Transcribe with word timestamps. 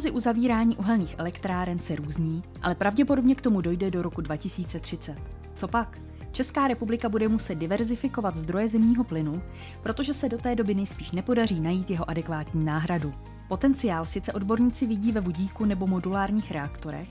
Prognozy 0.00 0.16
uzavírání 0.16 0.76
uhelných 0.76 1.14
elektráren 1.18 1.78
se 1.78 1.96
různí, 1.96 2.42
ale 2.62 2.74
pravděpodobně 2.74 3.34
k 3.34 3.40
tomu 3.40 3.60
dojde 3.60 3.90
do 3.90 4.02
roku 4.02 4.20
2030. 4.20 5.16
Co 5.54 5.68
pak? 5.68 5.98
Česká 6.32 6.68
republika 6.68 7.08
bude 7.08 7.28
muset 7.28 7.54
diverzifikovat 7.54 8.36
zdroje 8.36 8.68
zemního 8.68 9.04
plynu, 9.04 9.42
protože 9.82 10.14
se 10.14 10.28
do 10.28 10.38
té 10.38 10.54
doby 10.54 10.74
nejspíš 10.74 11.12
nepodaří 11.12 11.60
najít 11.60 11.90
jeho 11.90 12.10
adekvátní 12.10 12.64
náhradu. 12.64 13.14
Potenciál 13.48 14.06
sice 14.06 14.32
odborníci 14.32 14.86
vidí 14.86 15.12
ve 15.12 15.20
vodíku 15.20 15.64
nebo 15.64 15.86
modulárních 15.86 16.50
reaktorech, 16.50 17.08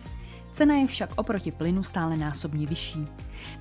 cena 0.54 0.76
je 0.76 0.88
však 0.88 1.10
oproti 1.16 1.52
plynu 1.52 1.84
stále 1.84 2.18
násobně 2.18 2.68
vyšší. 2.68 3.08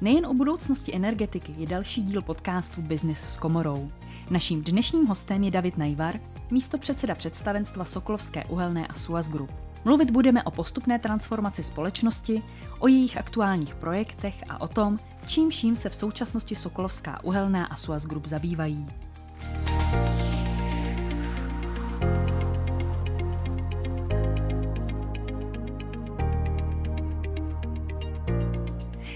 Nejen 0.00 0.26
o 0.26 0.34
budoucnosti 0.34 0.94
energetiky 0.94 1.54
je 1.58 1.66
další 1.66 2.02
díl 2.02 2.22
podcastu 2.22 2.82
Business 2.82 3.20
s 3.20 3.36
komorou. 3.36 3.90
Naším 4.30 4.62
dnešním 4.62 5.06
hostem 5.06 5.44
je 5.44 5.50
David 5.50 5.78
Najvar, 5.78 6.20
místo 6.50 6.78
předseda 6.78 7.14
představenstva 7.14 7.84
Sokolovské 7.84 8.44
uhelné 8.44 8.86
a 8.86 8.94
Suaz 8.94 9.28
Group. 9.28 9.50
Mluvit 9.84 10.10
budeme 10.10 10.42
o 10.42 10.50
postupné 10.50 10.98
transformaci 10.98 11.62
společnosti, 11.62 12.42
o 12.78 12.88
jejich 12.88 13.16
aktuálních 13.16 13.74
projektech 13.74 14.44
a 14.48 14.60
o 14.60 14.68
tom, 14.68 14.98
čím 15.26 15.50
vším 15.50 15.76
se 15.76 15.88
v 15.88 15.94
současnosti 15.94 16.54
Sokolovská 16.54 17.24
uhelná 17.24 17.64
a 17.64 17.76
Suaz 17.76 18.06
Group 18.06 18.26
zabývají. 18.26 18.86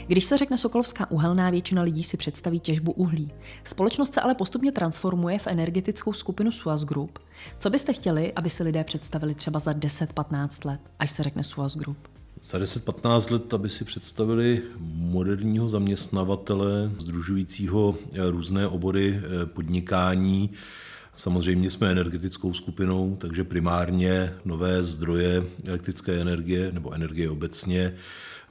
Když 0.07 0.25
se 0.25 0.37
řekne 0.37 0.59
Sokolovská 0.59 1.11
uhelná, 1.11 1.51
většina 1.51 1.83
lidí 1.83 2.03
si 2.03 2.17
představí 2.17 2.61
těžbu 2.61 2.93
uhlí. 2.93 3.31
Společnost 3.65 4.15
se 4.15 4.21
ale 4.21 4.35
postupně 4.35 4.73
transformuje 4.73 5.39
v 5.39 5.47
energetickou 5.47 6.13
skupinu 6.13 6.53
Suaz 6.53 6.85
Group. 6.85 7.19
Co 7.59 7.71
byste 7.71 7.93
chtěli, 7.93 8.33
aby 8.33 8.51
si 8.51 8.63
lidé 8.63 8.85
představili 8.85 9.35
třeba 9.35 9.61
za 9.61 9.73
10-15 9.73 10.69
let, 10.69 10.81
až 10.99 11.11
se 11.11 11.23
řekne 11.23 11.43
Suaz 11.43 11.77
Group? 11.77 11.99
Za 12.43 12.59
10-15 12.59 13.33
let, 13.33 13.55
aby 13.55 13.69
si 13.69 13.85
představili 13.85 14.63
moderního 14.95 15.69
zaměstnavatele, 15.69 16.91
združujícího 16.99 17.95
různé 18.31 18.67
obory 18.69 19.21
eh, 19.23 19.47
podnikání, 19.47 20.51
Samozřejmě 21.15 21.71
jsme 21.71 21.91
energetickou 21.91 22.55
skupinou, 22.55 23.17
takže 23.21 23.45
primárně 23.45 24.35
nové 24.45 24.83
zdroje 24.83 25.45
elektrické 25.67 26.21
energie 26.21 26.73
nebo 26.73 26.93
energie 26.93 27.31
obecně 27.31 27.95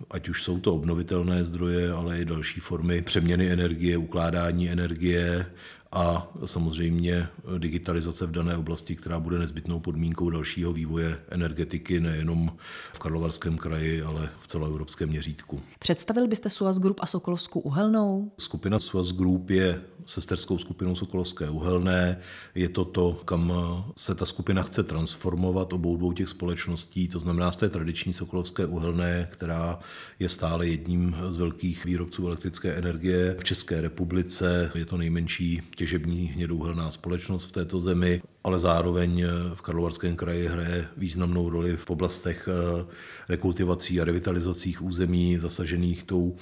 ať 0.09 0.29
už 0.29 0.43
jsou 0.43 0.59
to 0.59 0.75
obnovitelné 0.75 1.45
zdroje, 1.45 1.91
ale 1.91 2.19
i 2.19 2.25
další 2.25 2.59
formy 2.59 3.01
přeměny 3.01 3.51
energie, 3.51 3.97
ukládání 3.97 4.69
energie 4.69 5.45
a 5.91 6.31
samozřejmě 6.45 7.27
digitalizace 7.57 8.25
v 8.25 8.31
dané 8.31 8.57
oblasti, 8.57 8.95
která 8.95 9.19
bude 9.19 9.39
nezbytnou 9.39 9.79
podmínkou 9.79 10.29
dalšího 10.29 10.73
vývoje 10.73 11.19
energetiky 11.29 11.99
nejenom 11.99 12.57
v 12.93 12.99
Karlovarském 12.99 13.57
kraji, 13.57 14.01
ale 14.01 14.29
v 14.39 14.47
celoevropském 14.47 15.09
měřítku. 15.09 15.61
Představil 15.79 16.27
byste 16.27 16.49
Suaz 16.49 16.79
Group 16.79 16.99
a 17.01 17.05
Sokolovskou 17.05 17.59
uhelnou? 17.59 18.31
Skupina 18.37 18.79
Suaz 18.79 19.11
Group 19.11 19.49
je 19.49 19.81
sesterskou 20.11 20.57
skupinou 20.57 20.95
Sokolovské 20.95 21.49
uhelné. 21.49 22.19
Je 22.55 22.69
to 22.69 22.85
to, 22.85 23.21
kam 23.25 23.53
se 23.97 24.15
ta 24.15 24.25
skupina 24.25 24.63
chce 24.63 24.83
transformovat 24.83 25.73
obou 25.73 25.97
dvou 25.97 26.11
těch 26.11 26.29
společností, 26.29 27.07
to 27.07 27.19
znamená 27.19 27.51
z 27.51 27.57
té 27.57 27.69
tradiční 27.69 28.13
Sokolovské 28.13 28.65
uhelné, 28.65 29.27
která 29.31 29.79
je 30.19 30.29
stále 30.29 30.67
jedním 30.67 31.15
z 31.29 31.37
velkých 31.37 31.85
výrobců 31.85 32.27
elektrické 32.27 32.73
energie 32.73 33.35
v 33.39 33.43
České 33.43 33.81
republice. 33.81 34.71
Je 34.75 34.85
to 34.85 34.97
nejmenší 34.97 35.61
těžební 35.75 36.25
hnědouhelná 36.25 36.91
společnost 36.91 37.45
v 37.45 37.51
této 37.51 37.79
zemi 37.79 38.21
ale 38.43 38.59
zároveň 38.59 39.25
v 39.53 39.61
Karlovarském 39.61 40.15
kraji 40.15 40.47
hraje 40.47 40.87
významnou 40.97 41.49
roli 41.49 41.77
v 41.77 41.89
oblastech 41.89 42.49
eh, 42.51 42.85
rekultivací 43.29 44.01
a 44.01 44.05
revitalizacích 44.05 44.81
území 44.81 45.37
zasažených 45.37 46.03
tou 46.03 46.35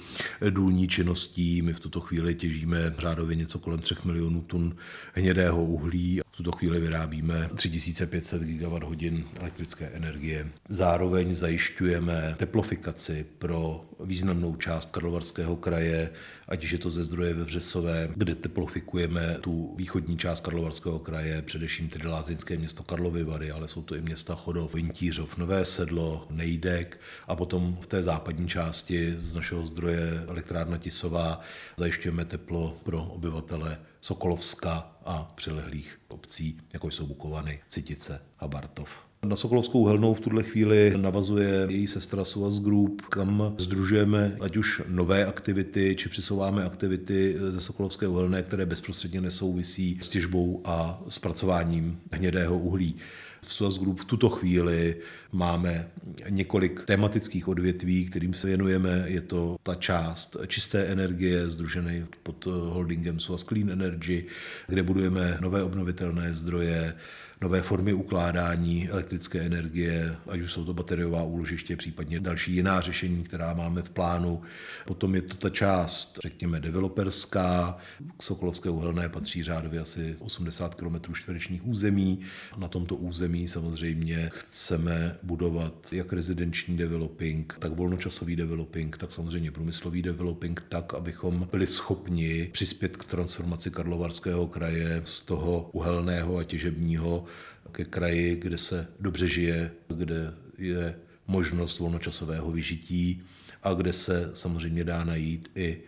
důlní 0.50 0.88
činností. 0.88 1.62
My 1.62 1.72
v 1.72 1.80
tuto 1.80 2.00
chvíli 2.00 2.34
těžíme 2.34 2.94
řádově 2.98 3.36
něco 3.36 3.58
kolem 3.58 3.80
3 3.80 3.94
milionů 4.04 4.42
tun 4.42 4.76
hnědého 5.14 5.64
uhlí. 5.64 6.20
Tuto 6.40 6.56
chvíli 6.56 6.80
vyrábíme 6.80 7.50
3500 7.54 8.42
GWh 8.42 9.24
elektrické 9.40 9.86
energie. 9.92 10.48
Zároveň 10.68 11.34
zajišťujeme 11.34 12.34
teplofikaci 12.38 13.26
pro 13.38 13.84
významnou 14.04 14.56
část 14.56 14.90
Karlovarského 14.90 15.56
kraje, 15.56 16.10
ať 16.48 16.72
je 16.72 16.78
to 16.78 16.90
ze 16.90 17.04
zdroje 17.04 17.34
ve 17.34 17.44
Vřesové, 17.44 18.08
kde 18.16 18.34
teplofikujeme 18.34 19.36
tu 19.40 19.76
východní 19.76 20.18
část 20.18 20.40
Karlovarského 20.40 20.98
kraje, 20.98 21.42
především 21.42 21.88
tedy 21.88 22.08
lázeňské 22.08 22.56
město 22.56 22.82
Karlovy 22.82 23.24
Vary, 23.24 23.50
ale 23.50 23.68
jsou 23.68 23.82
to 23.82 23.96
i 23.96 24.02
města 24.02 24.34
Chodov, 24.34 24.74
Vintířov, 24.74 25.36
Nové 25.36 25.64
Sedlo, 25.64 26.26
Nejdek 26.30 27.00
a 27.28 27.36
potom 27.36 27.76
v 27.80 27.86
té 27.86 28.02
západní 28.02 28.48
části 28.48 29.12
z 29.16 29.34
našeho 29.34 29.66
zdroje 29.66 30.24
elektrárna 30.28 30.78
Tisová 30.78 31.40
zajišťujeme 31.76 32.24
teplo 32.24 32.80
pro 32.84 33.04
obyvatele 33.04 33.78
Sokolovska 34.00 34.92
a 35.04 35.32
přilehlých 35.34 36.00
obcí, 36.08 36.58
jako 36.72 36.90
jsou 36.90 37.06
Bukovany, 37.06 37.60
Citice 37.68 38.20
a 38.38 38.48
Bartov. 38.48 38.90
Na 39.24 39.36
Sokolovskou 39.36 39.78
uhelnou 39.78 40.14
v 40.14 40.20
tuhle 40.20 40.42
chvíli 40.42 40.94
navazuje 40.96 41.66
její 41.68 41.86
sestra 41.86 42.24
Suaz 42.24 42.58
Group, 42.60 43.02
kam 43.02 43.54
združujeme 43.58 44.36
ať 44.40 44.56
už 44.56 44.82
nové 44.88 45.26
aktivity, 45.26 45.96
či 45.98 46.08
přisouváme 46.08 46.64
aktivity 46.64 47.36
ze 47.50 47.60
Sokolovské 47.60 48.08
uhelné, 48.08 48.42
které 48.42 48.66
bezprostředně 48.66 49.20
nesouvisí 49.20 49.98
s 50.02 50.08
těžbou 50.08 50.60
a 50.64 51.02
zpracováním 51.08 52.00
hnědého 52.12 52.58
uhlí. 52.58 52.96
V 53.42 53.52
Suaz 53.52 53.78
Group 53.78 54.00
v 54.00 54.04
tuto 54.04 54.28
chvíli 54.28 54.96
máme 55.32 55.88
několik 56.28 56.84
tematických 56.84 57.48
odvětví, 57.48 58.06
kterým 58.06 58.34
se 58.34 58.46
věnujeme. 58.46 59.04
Je 59.06 59.20
to 59.20 59.56
ta 59.62 59.74
část 59.74 60.36
čisté 60.46 60.84
energie, 60.84 61.50
združený 61.50 62.04
pod 62.22 62.46
holdingem 62.46 63.20
Suaz 63.20 63.44
Clean 63.44 63.70
Energy, 63.70 64.24
kde 64.66 64.82
budujeme 64.82 65.38
nové 65.40 65.62
obnovitelné 65.62 66.34
zdroje, 66.34 66.94
nové 67.42 67.62
formy 67.62 67.92
ukládání 67.92 68.88
elektrické 68.88 69.40
energie, 69.40 70.16
ať 70.28 70.40
už 70.40 70.52
jsou 70.52 70.64
to 70.64 70.74
bateriová 70.74 71.22
úložiště, 71.22 71.76
případně 71.76 72.20
další 72.20 72.52
jiná 72.52 72.80
řešení, 72.80 73.22
která 73.22 73.54
máme 73.54 73.82
v 73.82 73.90
plánu. 73.90 74.42
Potom 74.86 75.14
je 75.14 75.22
to 75.22 75.36
ta 75.36 75.50
část, 75.50 76.18
řekněme, 76.22 76.60
developerská. 76.60 77.76
K 78.16 78.22
Sokolovské 78.22 78.70
uhelné 78.70 79.08
patří 79.08 79.42
řádově 79.42 79.80
asi 79.80 80.16
80 80.18 80.74
km 80.74 81.14
čtverečních 81.14 81.66
území. 81.66 82.20
Na 82.56 82.68
tomto 82.68 82.96
území 82.96 83.48
samozřejmě 83.48 84.30
chceme 84.34 85.16
budovat 85.22 85.92
jak 85.92 86.12
rezidenční 86.12 86.76
developing, 86.76 87.56
tak 87.58 87.72
volnočasový 87.72 88.36
developing, 88.36 88.96
tak 88.96 89.12
samozřejmě 89.12 89.50
průmyslový 89.50 90.02
developing, 90.02 90.64
tak, 90.68 90.94
abychom 90.94 91.48
byli 91.50 91.66
schopni 91.66 92.48
přispět 92.52 92.96
k 92.96 93.04
transformaci 93.04 93.70
Karlovarského 93.70 94.46
kraje 94.46 95.02
z 95.04 95.22
toho 95.22 95.70
uhelného 95.72 96.38
a 96.38 96.44
těžebního 96.44 97.24
ke 97.72 97.84
kraji, 97.84 98.36
kde 98.36 98.58
se 98.58 98.86
dobře 99.00 99.28
žije, 99.28 99.70
kde 99.88 100.34
je 100.58 100.94
možnost 101.26 101.78
volnočasového 101.78 102.52
vyžití 102.52 103.22
a 103.62 103.74
kde 103.74 103.92
se 103.92 104.30
samozřejmě 104.34 104.84
dá 104.84 105.04
najít 105.04 105.50
i 105.54 105.80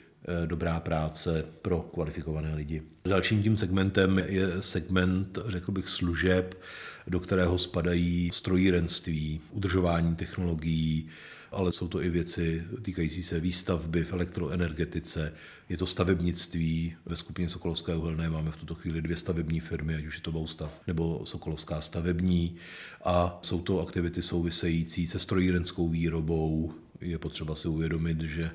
e, 0.43 0.47
dobrá 0.47 0.81
práce 0.81 1.45
pro 1.63 1.83
kvalifikované 1.83 2.55
lidi. 2.55 2.83
Dalším 3.05 3.43
tím 3.43 3.57
segmentem 3.57 4.19
je 4.19 4.63
segment, 4.63 5.39
řekl 5.47 5.73
bych, 5.73 5.89
služeb, 5.89 6.63
do 7.07 7.21
kterého 7.21 7.59
spadají 7.59 8.31
strojírenství, 8.33 9.41
udržování 9.51 10.17
technologií, 10.17 11.09
ale 11.53 11.73
jsou 11.73 11.89
to 11.89 12.03
i 12.03 12.11
věci 12.11 12.65
týkající 12.83 13.23
se 13.23 13.41
výstavby 13.41 14.05
v 14.05 14.13
elektroenergetice, 14.13 15.33
je 15.73 15.79
to 15.79 15.87
stavebnictví. 15.87 16.95
Ve 17.07 17.17
skupině 17.17 17.49
Sokolovské 17.49 17.97
uhelné 17.97 18.31
máme 18.31 18.51
v 18.51 18.57
tuto 18.57 18.75
chvíli 18.75 19.03
dvě 19.03 19.17
stavební 19.17 19.61
firmy, 19.61 19.95
ať 19.95 20.05
už 20.05 20.15
je 20.15 20.21
to 20.21 20.33
Boustav 20.33 20.81
nebo 20.87 21.27
Sokolovská 21.27 21.81
stavební. 21.81 22.57
A 23.05 23.39
jsou 23.43 23.61
to 23.63 23.81
aktivity 23.81 24.23
související 24.23 25.07
se 25.07 25.19
strojírenskou 25.19 25.89
výrobou, 25.89 26.75
je 27.03 27.19
potřeba 27.19 27.55
si 27.55 27.69
uvědomit, 27.69 28.21
že 28.21 28.51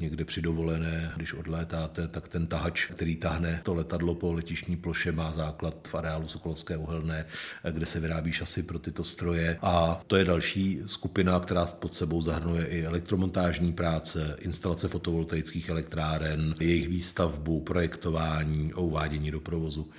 někde 0.00 0.24
při 0.24 0.42
dovolené, 0.42 1.12
když 1.16 1.34
odlétáte, 1.34 2.08
tak 2.08 2.28
ten 2.28 2.46
tahač, 2.46 2.86
který 2.86 3.16
tahne 3.16 3.60
to 3.62 3.74
letadlo 3.74 4.14
po 4.14 4.32
letišní 4.32 4.76
ploše, 4.76 5.12
má 5.12 5.32
základ 5.32 5.88
v 5.88 5.94
areálu 5.94 6.28
Sokolovské 6.28 6.76
uhelné, 6.76 7.26
kde 7.70 7.86
se 7.86 8.00
vyrábí 8.00 8.32
šasy 8.32 8.62
pro 8.62 8.78
tyto 8.78 9.04
stroje. 9.04 9.58
A 9.62 10.02
to 10.06 10.16
je 10.16 10.24
další 10.24 10.80
skupina, 10.86 11.40
která 11.40 11.66
pod 11.66 11.94
sebou 11.94 12.22
zahrnuje 12.22 12.66
i 12.66 12.84
elektromontážní 12.84 13.72
práce, 13.72 14.36
instalace 14.40 14.88
fotovoltaických 14.88 15.68
elektráren, 15.68 16.54
jejich 16.60 16.88
výstavbu, 16.88 17.60
projektování 17.60 18.72
a 18.72 18.78
uvádění 18.78 19.30
do 19.30 19.40
provozu. 19.40 19.90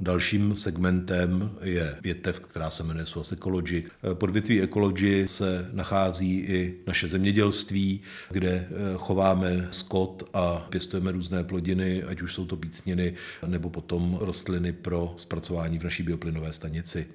Dalším 0.00 0.56
segmentem 0.56 1.50
je 1.62 1.96
větev, 2.02 2.40
která 2.40 2.70
se 2.70 2.82
jmenuje 2.82 3.06
SOAS 3.06 3.32
Ecology. 3.32 3.84
Pod 4.14 4.30
větví 4.30 4.62
Ecology 4.62 5.28
se 5.28 5.70
nachází 5.72 6.38
i 6.38 6.74
naše 6.86 7.08
zemědělství, 7.08 8.00
kde 8.30 8.50
eh, 8.50 8.68
chováme 8.96 9.68
skot 9.70 10.30
a 10.32 10.66
pěstujeme 10.70 11.12
různé 11.12 11.44
plodiny, 11.44 12.02
ať 12.02 12.22
už 12.22 12.34
jsou 12.34 12.46
to 12.46 12.56
pícniny 12.56 13.14
nebo 13.46 13.70
potom 13.70 14.18
rostliny 14.20 14.72
pro 14.72 15.14
zpracování 15.16 15.78
v 15.78 15.84
naší 15.84 16.02
bioplynové 16.02 16.52
stanici. 16.52 17.06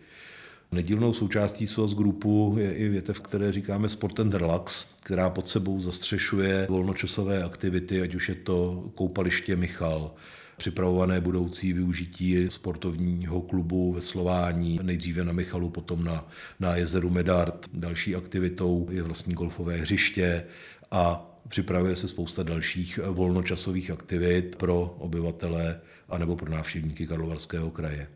Nedílnou 0.71 1.13
součástí 1.13 1.67
SOAS 1.67 1.93
Groupu 1.93 2.55
je 2.59 2.73
i 2.73 2.89
větev, 2.89 3.19
které 3.19 3.51
říkáme 3.51 3.89
Sport 3.89 4.19
and 4.19 4.33
Relax, 4.33 4.85
která 5.03 5.29
pod 5.29 5.47
sebou 5.47 5.81
zastřešuje 5.81 6.67
volnočasové 6.69 7.43
aktivity, 7.43 8.01
ať 8.01 8.15
už 8.15 8.29
je 8.29 8.35
to 8.35 8.89
koupaliště 8.95 9.55
Michal, 9.55 10.11
připravované 10.57 11.21
budoucí 11.21 11.73
využití 11.73 12.47
sportovního 12.49 13.41
klubu 13.41 13.93
ve 13.93 14.01
Slování, 14.01 14.79
nejdříve 14.83 15.23
na 15.23 15.33
Michalu, 15.33 15.69
potom 15.69 16.03
na, 16.03 16.27
na 16.59 16.75
jezeru 16.75 17.09
Medard. 17.09 17.69
Další 17.73 18.15
aktivitou 18.15 18.87
je 18.91 19.03
vlastní 19.03 19.33
golfové 19.33 19.77
hřiště 19.77 20.45
a 20.91 21.29
připravuje 21.49 21.95
se 21.95 22.07
spousta 22.07 22.43
dalších 22.43 22.99
volnočasových 23.11 23.91
aktivit 23.91 24.55
pro 24.55 24.95
obyvatele 24.99 25.79
anebo 26.09 26.35
pro 26.35 26.51
návštěvníky 26.51 27.07
Karlovarského 27.07 27.71
kraje. 27.71 28.07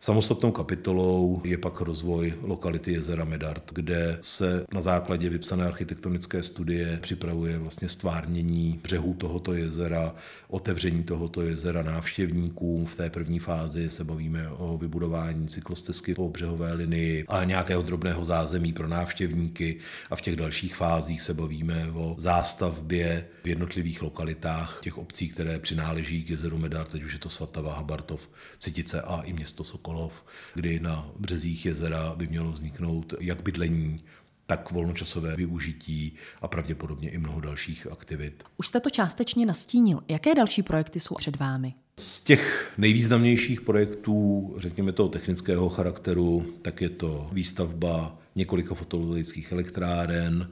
Samostatnou 0.00 0.52
kapitolou 0.52 1.40
je 1.44 1.58
pak 1.58 1.80
rozvoj 1.80 2.34
lokality 2.42 2.92
jezera 2.92 3.24
Medard, 3.24 3.70
kde 3.72 4.18
se 4.20 4.64
na 4.72 4.82
základě 4.82 5.28
vypsané 5.28 5.66
architektonické 5.66 6.42
studie 6.42 6.98
připravuje 7.02 7.58
vlastně 7.58 7.88
stvárnění 7.88 8.80
břehů 8.82 9.14
tohoto 9.14 9.52
jezera, 9.52 10.14
otevření 10.48 11.02
tohoto 11.02 11.42
jezera 11.42 11.82
návštěvníkům. 11.82 12.86
V 12.86 12.96
té 12.96 13.10
první 13.10 13.38
fázi 13.38 13.90
se 13.90 14.04
bavíme 14.04 14.48
o 14.48 14.78
vybudování 14.78 15.48
cyklostezky 15.48 16.14
po 16.14 16.28
břehové 16.28 16.72
linii 16.72 17.24
a 17.28 17.44
nějakého 17.44 17.82
drobného 17.82 18.24
zázemí 18.24 18.72
pro 18.72 18.88
návštěvníky 18.88 19.78
a 20.10 20.16
v 20.16 20.20
těch 20.20 20.36
dalších 20.36 20.76
fázích 20.76 21.22
se 21.22 21.34
bavíme 21.34 21.90
o 21.94 22.16
zástavbě 22.18 23.26
v 23.44 23.48
jednotlivých 23.48 24.02
lokalitách 24.02 24.78
těch 24.82 24.98
obcí, 24.98 25.28
které 25.28 25.58
přináleží 25.58 26.24
k 26.24 26.30
jezeru 26.30 26.58
Medard, 26.58 26.88
teď 26.88 27.02
už 27.02 27.12
je 27.12 27.18
to 27.18 27.28
Svatava, 27.28 27.74
Habartov, 27.74 28.28
Citice 28.58 29.02
a 29.02 29.20
i 29.22 29.32
město 29.32 29.64
Sokol. 29.64 29.85
Sokolov, 29.86 30.24
kdy 30.54 30.80
na 30.80 31.10
březích 31.18 31.66
jezera 31.66 32.14
by 32.16 32.26
mělo 32.26 32.52
vzniknout 32.52 33.14
jak 33.20 33.42
bydlení, 33.42 34.00
tak 34.46 34.70
volnočasové 34.70 35.36
využití 35.36 36.12
a 36.42 36.48
pravděpodobně 36.48 37.10
i 37.10 37.18
mnoho 37.18 37.40
dalších 37.40 37.86
aktivit. 37.92 38.44
Už 38.56 38.68
jste 38.68 38.80
to 38.80 38.90
částečně 38.90 39.46
nastínil. 39.46 40.00
Jaké 40.08 40.34
další 40.34 40.62
projekty 40.62 41.00
jsou 41.00 41.14
před 41.14 41.36
vámi? 41.36 41.74
Z 41.98 42.20
těch 42.20 42.72
nejvýznamnějších 42.78 43.60
projektů, 43.60 44.54
řekněme 44.58 44.92
toho 44.92 45.08
technického 45.08 45.68
charakteru, 45.68 46.54
tak 46.62 46.80
je 46.80 46.88
to 46.88 47.30
výstavba 47.32 48.18
několika 48.36 48.74
fotovoltaických 48.74 49.52
elektráren, 49.52 50.50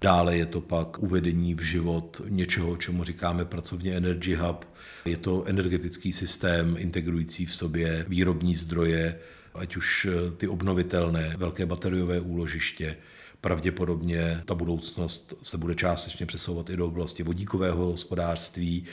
Dále 0.00 0.36
je 0.36 0.46
to 0.46 0.60
pak 0.60 0.98
uvedení 0.98 1.54
v 1.54 1.60
život 1.60 2.20
něčeho, 2.28 2.76
čemu 2.76 3.04
říkáme 3.04 3.44
pracovně 3.44 3.92
Energy 3.92 4.34
Hub. 4.34 4.64
Je 5.04 5.16
to 5.16 5.44
energetický 5.44 6.12
systém 6.12 6.76
integrující 6.78 7.46
v 7.46 7.54
sobě 7.54 8.04
výrobní 8.08 8.54
zdroje, 8.54 9.18
ať 9.54 9.76
už 9.76 10.08
ty 10.36 10.48
obnovitelné, 10.48 11.34
velké 11.38 11.66
bateriové 11.66 12.20
úložiště, 12.20 12.96
Pravděpodobně 13.40 14.42
ta 14.44 14.54
budoucnost 14.54 15.34
se 15.42 15.58
bude 15.58 15.74
částečně 15.74 16.26
přesouvat 16.26 16.70
i 16.70 16.76
do 16.76 16.86
oblasti 16.86 17.22
vodíkového 17.22 17.86
hospodářství 17.86 18.84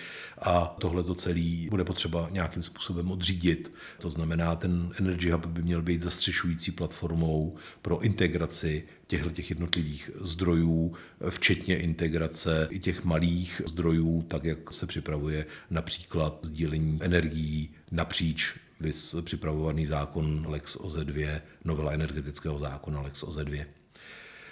a 0.41 0.75
tohle 0.79 1.03
to 1.03 1.15
celé 1.15 1.67
bude 1.69 1.83
potřeba 1.83 2.29
nějakým 2.31 2.63
způsobem 2.63 3.11
odřídit. 3.11 3.71
To 3.99 4.09
znamená, 4.09 4.55
ten 4.55 4.91
Energy 4.99 5.29
Hub 5.29 5.45
by 5.45 5.61
měl 5.61 5.81
být 5.81 6.01
zastřešující 6.01 6.71
platformou 6.71 7.55
pro 7.81 7.99
integraci 7.99 8.83
těchto 9.07 9.29
těch 9.29 9.49
jednotlivých 9.49 10.11
zdrojů, 10.21 10.95
včetně 11.29 11.77
integrace 11.77 12.67
i 12.71 12.79
těch 12.79 13.03
malých 13.03 13.61
zdrojů, 13.65 14.21
tak 14.21 14.43
jak 14.43 14.73
se 14.73 14.87
připravuje 14.87 15.45
například 15.69 16.39
sdílení 16.41 16.99
energií 17.01 17.69
napříč 17.91 18.53
vys 18.79 19.15
připravovaný 19.21 19.85
zákon 19.85 20.45
Lex 20.47 20.77
OZ2, 20.77 21.41
novela 21.65 21.91
energetického 21.91 22.59
zákona 22.59 23.01
Lex 23.01 23.23
OZ2. 23.23 23.65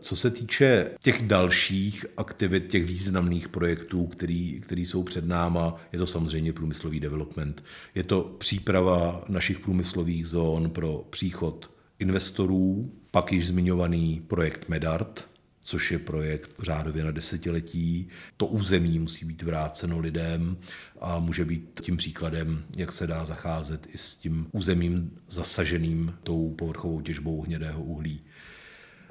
Co 0.01 0.15
se 0.15 0.31
týče 0.31 0.91
těch 1.03 1.21
dalších 1.21 2.05
aktivit, 2.17 2.67
těch 2.67 2.85
významných 2.85 3.49
projektů, 3.49 4.07
který, 4.07 4.61
který 4.61 4.85
jsou 4.85 5.03
před 5.03 5.25
náma, 5.25 5.75
je 5.93 5.99
to 5.99 6.07
samozřejmě 6.07 6.53
průmyslový 6.53 6.99
development. 6.99 7.63
Je 7.95 8.03
to 8.03 8.35
příprava 8.37 9.25
našich 9.29 9.59
průmyslových 9.59 10.27
zón 10.27 10.69
pro 10.69 11.07
příchod 11.09 11.75
investorů, 11.99 12.91
pak 13.11 13.31
již 13.31 13.47
zmiňovaný 13.47 14.23
projekt 14.27 14.69
Medart, 14.69 15.29
což 15.61 15.91
je 15.91 15.99
projekt 15.99 16.55
řádově 16.59 17.03
na 17.03 17.11
desetiletí. 17.11 18.07
To 18.37 18.45
území 18.45 18.99
musí 18.99 19.25
být 19.25 19.41
vráceno 19.41 19.99
lidem 19.99 20.57
a 21.01 21.19
může 21.19 21.45
být 21.45 21.81
tím 21.83 21.97
příkladem, 21.97 22.63
jak 22.75 22.91
se 22.91 23.07
dá 23.07 23.25
zacházet 23.25 23.87
i 23.93 23.97
s 23.97 24.15
tím 24.15 24.47
územím 24.51 25.11
zasaženým 25.29 26.13
tou 26.23 26.53
povrchovou 26.53 27.01
těžbou 27.01 27.41
hnědého 27.41 27.83
uhlí. 27.83 28.21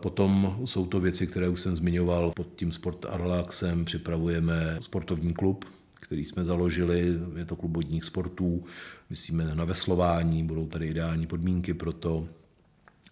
Potom 0.05 0.61
jsou 0.65 0.87
to 0.87 1.01
věci, 1.01 1.27
které 1.27 1.49
už 1.49 1.61
jsem 1.61 1.77
zmiňoval. 1.77 2.33
Pod 2.37 2.49
tím 2.57 2.73
Sport 2.73 3.05
Arlaxem 3.05 3.85
připravujeme 3.85 4.79
sportovní 4.81 5.35
klub, 5.35 5.65
který 6.01 6.25
jsme 6.25 6.45
založili, 6.45 7.15
je 7.37 7.45
to 7.45 7.57
klub 7.57 7.75
vodních 7.75 8.05
sportů, 8.05 8.65
myslíme 9.11 9.55
na 9.55 9.65
veslování, 9.65 10.45
budou 10.45 10.67
tady 10.67 10.87
ideální 10.87 11.27
podmínky 11.27 11.75
pro 11.75 11.93
to, 11.93 12.29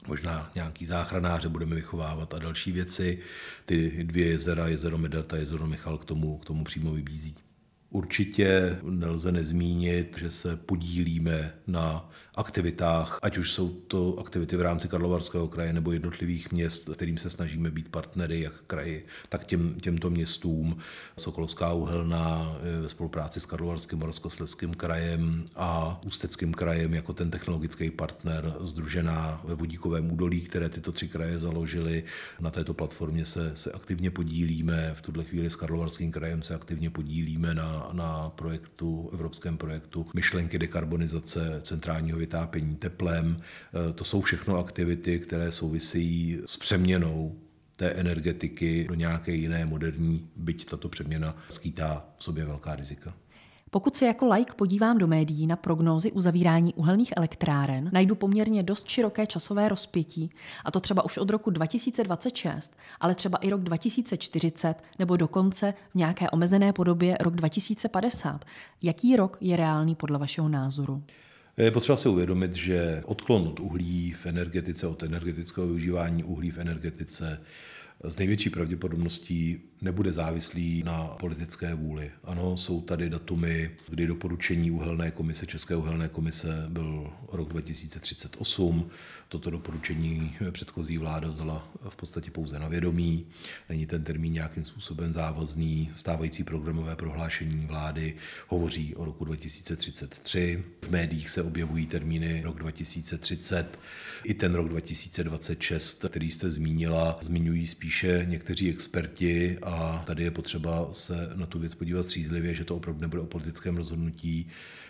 možná 0.07 0.51
nějaký 0.55 0.87
záchranáře 0.87 1.49
budeme 1.49 1.75
vychovávat 1.75 2.35
a 2.35 2.39
další 2.39 2.73
věci. 2.73 3.19
Ty 3.67 4.05
dvě 4.05 4.27
jezera, 4.29 4.69
jezero 4.69 4.99
Medata, 4.99 5.37
jezero 5.37 5.67
Michal 5.67 5.99
k 5.99 6.05
tomu, 6.05 6.39
k 6.39 6.45
tomu 6.45 6.65
přímo 6.65 6.93
vybízí. 6.93 7.37
Určitě 7.91 8.79
nelze 8.83 9.33
nezmínit, 9.33 10.19
že 10.19 10.31
se 10.31 10.57
podílíme 10.57 11.55
na 11.67 12.11
aktivitách, 12.35 13.19
ať 13.23 13.39
už 13.39 13.53
jsou 13.53 13.69
to 13.69 14.19
aktivity 14.19 14.57
v 14.57 14.61
rámci 14.61 14.89
Karlovarského 14.89 15.49
kraje 15.49 15.73
nebo 15.73 15.93
jednotlivých 15.93 16.53
měst, 16.53 16.91
kterým 16.95 17.19
se 17.19 17.31
snažíme 17.31 17.71
být 17.71 17.89
partnery, 17.89 18.41
jak 18.41 18.53
kraji, 18.67 19.07
tak 19.29 19.47
těm, 19.47 19.75
těmto 19.81 20.11
městům. 20.11 20.77
Sokolovská 21.19 21.73
uhelná 21.73 22.57
ve 22.83 22.89
spolupráci 22.89 23.41
s 23.41 23.47
Karlovarským 23.47 23.99
Moravskoslezským 23.99 24.75
krajem 24.75 25.49
a 25.57 26.01
Ústeckým 26.07 26.55
krajem 26.55 26.95
jako 26.95 27.13
ten 27.13 27.31
technologický 27.31 27.91
partner 27.91 28.55
združená 28.61 29.41
ve 29.45 29.55
Vodíkovém 29.55 30.13
údolí, 30.13 30.41
které 30.41 30.69
tyto 30.69 30.93
tři 30.93 31.09
kraje 31.09 31.39
založily. 31.39 32.05
Na 32.41 32.51
této 32.51 32.75
platformě 32.75 33.25
se, 33.25 33.57
se 33.57 33.73
aktivně 33.73 34.11
podílíme. 34.11 34.95
V 34.99 35.03
tuhle 35.03 35.25
chvíli 35.25 35.51
s 35.51 35.57
Karlovarským 35.57 36.13
krajem 36.13 36.43
se 36.43 36.55
aktivně 36.55 36.91
podílíme 36.91 37.55
na, 37.55 37.89
na 37.93 38.31
projektu, 38.31 39.11
evropském 39.13 39.57
projektu 39.57 40.07
myšlenky 40.15 40.59
dekarbonizace 40.59 41.61
centrálního 41.63 42.22
vytápění 42.23 42.77
teplem. 42.77 43.37
Eh, 43.37 43.93
to 43.93 44.05
jsou 44.05 44.21
všechno 44.21 44.59
aktivity, 44.59 45.19
které 45.19 45.53
souvisejí 45.53 46.39
s 46.47 46.57
přeměnou 46.57 47.35
té 47.77 47.91
energetiky 47.91 48.87
do 48.89 48.95
nějaké 48.95 49.33
jiné 49.33 49.67
moderní, 49.67 50.29
byť 50.37 50.71
tato 50.71 50.89
přeměna 50.89 51.37
skýtá 51.49 52.05
v 52.17 52.25
sobě 52.25 52.45
velká 52.45 52.77
rizika. 52.77 53.15
Pokud 53.75 53.97
se 53.97 54.07
jako 54.07 54.27
like 54.27 54.53
podívám 54.53 54.99
do 54.99 55.07
médií 55.07 55.47
na 55.47 55.57
prognózy 55.57 56.13
uzavírání 56.13 56.75
uhelných 56.75 57.13
elektráren, 57.17 57.91
najdu 57.93 58.15
poměrně 58.15 58.63
dost 58.63 58.89
široké 58.89 59.27
časové 59.27 59.69
rozpětí, 59.69 60.31
a 60.65 60.71
to 60.71 60.81
třeba 60.81 61.05
už 61.05 61.19
od 61.19 61.31
roku 61.31 61.51
2026, 61.51 62.77
ale 63.01 63.15
třeba 63.15 63.39
i 63.39 63.51
rok 63.51 63.61
2040 63.61 64.75
nebo 64.99 65.17
dokonce 65.17 65.75
v 65.91 65.95
nějaké 65.95 66.31
omezené 66.31 66.73
podobě 66.73 67.17
rok 67.21 67.35
2050. 67.35 68.45
Jaký 68.83 69.17
rok 69.17 69.37
je 69.41 69.57
reálný 69.57 69.95
podle 69.95 70.19
vašeho 70.19 70.49
názoru? 70.49 71.03
Je 71.57 71.71
potřeba 71.71 71.97
si 71.97 72.09
uvědomit, 72.09 72.55
že 72.55 73.03
odklon 73.07 73.49
od 73.49 73.61
uhlí 73.61 74.13
v 74.13 74.27
energetice, 74.27 74.87
od 74.87 75.03
energetického 75.03 75.67
využívání 75.67 76.25
uhlí 76.25 76.51
v 76.51 76.59
energetice 76.59 77.41
s 78.05 78.17
největší 78.17 78.51
pravděpodobností 78.51 79.61
nebude 79.81 80.13
závislý 80.13 80.83
na 80.83 81.05
politické 81.05 81.75
vůli. 81.75 82.11
Ano, 82.25 82.57
jsou 82.57 82.81
tady 82.81 83.11
datumy, 83.11 83.71
kdy 83.89 84.07
doporučení 84.07 84.71
uhelné 84.71 85.11
komise, 85.11 85.47
České 85.47 85.77
uhelné 85.77 86.09
komise 86.09 86.67
byl 86.69 87.13
rok 87.33 87.49
2038. 87.49 88.91
Toto 89.29 89.51
doporučení 89.51 90.37
předchozí 90.51 90.99
vláda 90.99 91.29
vzala 91.29 91.73
v 91.89 91.97
podstatě 91.97 92.31
pouze 92.31 92.59
na 92.59 92.69
vědomí. 92.69 93.27
Není 93.69 93.87
ten 93.87 94.05
termín 94.05 94.33
nějakým 94.33 94.65
způsobem 94.65 95.13
závazný. 95.13 95.91
Stávající 95.95 96.45
programové 96.45 96.97
prohlášení 96.97 97.67
vlády 97.67 98.15
hovoří 98.49 98.95
o 98.95 99.05
roku 99.05 99.25
2033. 99.25 100.65
V 100.83 100.91
médiích 100.91 101.31
se 101.31 101.43
objevují 101.43 101.87
termíny 101.87 102.43
rok 102.43 102.59
2030. 102.59 103.79
I 104.25 104.35
ten 104.35 104.55
rok 104.55 104.69
2026, 104.69 106.05
který 106.09 106.31
jste 106.31 106.51
zmínila, 106.51 107.19
zmiňují 107.23 107.67
spíše 107.93 108.25
někteří 108.29 108.71
experti 108.71 109.59
a 109.63 110.03
tady 110.07 110.23
je 110.23 110.31
potřeba 110.31 110.89
se 110.93 111.31
na 111.35 111.47
tu 111.47 111.59
věc 111.59 111.75
podívat 111.75 112.03
střízlivě, 112.03 112.55
že 112.55 112.65
to 112.65 112.77
opravdu 112.77 113.01
nebude 113.01 113.23
o 113.23 113.27
politickém 113.27 113.77
rozhodnutí, 113.77 114.49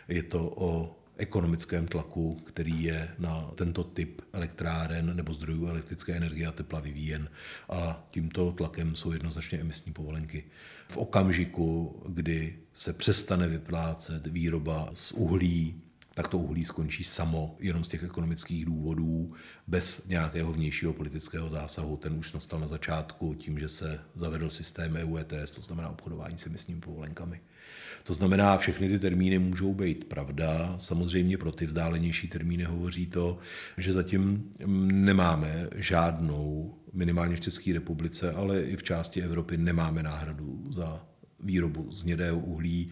je 0.08 0.22
to 0.22 0.52
o 0.56 0.98
ekonomickém 1.16 1.86
tlaku, 1.86 2.34
který 2.34 2.82
je 2.82 3.08
na 3.18 3.50
tento 3.54 3.84
typ 3.84 4.22
elektráren 4.32 5.16
nebo 5.16 5.34
zdrojů 5.34 5.66
elektrické 5.66 6.12
energie 6.12 6.46
a 6.46 6.52
tepla 6.52 6.80
vyvíjen. 6.80 7.28
A 7.68 8.08
tímto 8.10 8.52
tlakem 8.52 8.96
jsou 8.96 9.12
jednoznačně 9.12 9.58
emisní 9.58 9.92
povolenky. 9.92 10.44
V 10.88 10.96
okamžiku, 10.96 12.02
kdy 12.08 12.58
se 12.72 12.92
přestane 12.92 13.48
vyplácet 13.48 14.26
výroba 14.26 14.90
z 14.92 15.12
uhlí, 15.12 15.82
tak 16.14 16.28
to 16.28 16.38
uhlí 16.38 16.64
skončí 16.64 17.04
samo 17.04 17.56
jenom 17.60 17.84
z 17.84 17.88
těch 17.88 18.02
ekonomických 18.02 18.64
důvodů, 18.64 19.32
bez 19.66 20.06
nějakého 20.06 20.52
vnějšího 20.52 20.92
politického 20.92 21.48
zásahu. 21.48 21.96
Ten 21.96 22.12
už 22.12 22.32
nastal 22.32 22.60
na 22.60 22.66
začátku 22.66 23.34
tím, 23.34 23.58
že 23.58 23.68
se 23.68 24.00
zavedl 24.14 24.50
systém 24.50 24.96
EU 24.96 25.16
ETS, 25.16 25.50
to 25.50 25.60
znamená 25.60 25.88
obchodování 25.88 26.38
s 26.38 26.46
emisními 26.46 26.80
povolenkami. 26.80 27.40
To 28.04 28.14
znamená, 28.14 28.58
všechny 28.58 28.88
ty 28.88 28.98
termíny 28.98 29.38
můžou 29.38 29.74
být 29.74 30.04
pravda. 30.04 30.74
Samozřejmě 30.78 31.38
pro 31.38 31.52
ty 31.52 31.66
vzdálenější 31.66 32.28
termíny 32.28 32.64
hovoří 32.64 33.06
to, 33.06 33.38
že 33.78 33.92
zatím 33.92 34.52
nemáme 34.86 35.68
žádnou, 35.74 36.74
minimálně 36.92 37.36
v 37.36 37.40
České 37.40 37.72
republice, 37.72 38.32
ale 38.32 38.62
i 38.62 38.76
v 38.76 38.82
části 38.82 39.22
Evropy 39.22 39.56
nemáme 39.56 40.02
náhradu 40.02 40.64
za 40.70 41.06
výrobu 41.40 41.92
z 41.92 42.04
uhlí. 42.32 42.90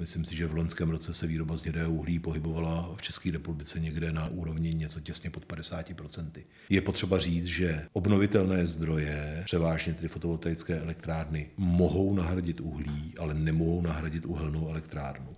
Myslím 0.00 0.24
si, 0.24 0.36
že 0.36 0.46
v 0.46 0.54
loňském 0.54 0.90
roce 0.90 1.14
se 1.14 1.26
výroba 1.26 1.56
z 1.56 1.62
hnědého 1.62 1.92
uhlí 1.92 2.18
pohybovala 2.18 2.94
v 2.96 3.02
České 3.02 3.30
republice 3.30 3.80
někde 3.80 4.12
na 4.12 4.28
úrovni 4.28 4.74
něco 4.74 5.00
těsně 5.00 5.30
pod 5.30 5.46
50%. 5.46 6.30
Je 6.68 6.80
potřeba 6.80 7.18
říct, 7.18 7.44
že 7.44 7.86
obnovitelné 7.92 8.66
zdroje, 8.66 9.42
převážně 9.44 9.94
tedy 9.94 10.08
fotovoltaické 10.08 10.80
elektrárny, 10.80 11.50
mohou 11.56 12.14
nahradit 12.14 12.60
uhlí, 12.60 13.14
ale 13.18 13.34
nemohou 13.34 13.82
nahradit 13.82 14.26
uhelnou 14.26 14.68
elektrárnu. 14.68 15.36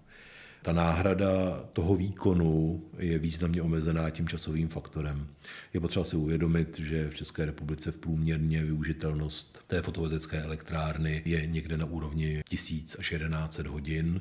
Ta 0.62 0.72
náhrada 0.72 1.64
toho 1.72 1.96
výkonu 1.96 2.84
je 2.98 3.18
významně 3.18 3.62
omezená 3.62 4.10
tím 4.10 4.28
časovým 4.28 4.68
faktorem. 4.68 5.26
Je 5.74 5.80
potřeba 5.80 6.04
si 6.04 6.16
uvědomit, 6.16 6.78
že 6.78 7.10
v 7.10 7.14
České 7.14 7.44
republice 7.44 7.92
v 7.92 7.96
průměrně 7.96 8.64
využitelnost 8.64 9.64
té 9.66 9.82
fotovoltaické 9.82 10.42
elektrárny 10.42 11.22
je 11.24 11.46
někde 11.46 11.76
na 11.76 11.86
úrovni 11.86 12.42
1000 12.48 12.96
až 12.98 13.14
1100 13.18 13.72
hodin 13.72 14.20